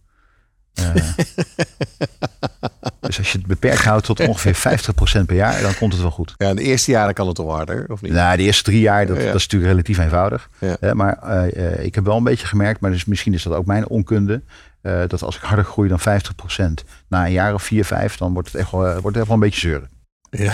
[3.00, 4.80] Dus als je het beperkt houdt tot ongeveer
[5.22, 6.34] 50% per jaar, dan komt het wel goed.
[6.38, 8.12] Ja, de eerste jaren kan het toch harder, of niet?
[8.12, 9.26] Nou, de eerste drie jaar, dat, Ja.
[9.26, 10.50] dat is natuurlijk relatief eenvoudig.
[10.60, 10.94] Ja.
[10.94, 11.48] Maar
[11.80, 14.42] ik heb wel een beetje gemerkt, maar dus misschien is dat ook mijn onkunde,
[14.86, 18.34] eh, dat als ik harder groei dan 50%, na een jaar of vier, vijf, dan
[18.34, 19.90] wordt het echt wel, eh, wordt het echt wel een beetje zeuren.
[20.30, 20.54] Ja.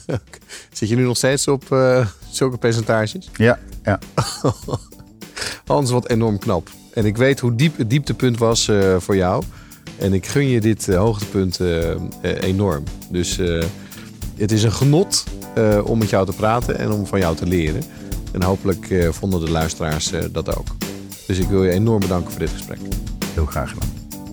[0.72, 3.30] Zit je nu nog steeds op eh, zulke percentages?
[3.34, 3.98] Ja, ja.
[5.66, 6.68] Hans, wat enorm knap.
[6.94, 9.42] En ik weet hoe diep het dieptepunt was voor jou.
[9.98, 11.60] En ik gun je dit hoogtepunt
[12.22, 12.84] enorm.
[13.10, 13.36] Dus
[14.36, 15.24] het is een genot
[15.84, 17.82] om met jou te praten en om van jou te leren.
[18.32, 20.66] En hopelijk vonden de luisteraars dat ook.
[21.26, 22.78] Dus ik wil je enorm bedanken voor dit gesprek.
[23.34, 23.88] Heel graag gedaan.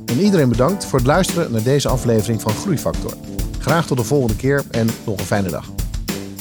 [0.06, 3.14] En iedereen bedankt voor het luisteren naar deze aflevering van Groeifactor.
[3.60, 5.70] Graag tot de volgende keer en nog een fijne dag.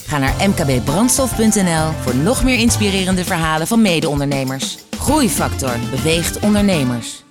[0.07, 4.79] Ga naar mkbbrandstof.nl voor nog meer inspirerende verhalen van mede-ondernemers.
[4.99, 7.25] Groeifactor beweegt ondernemers.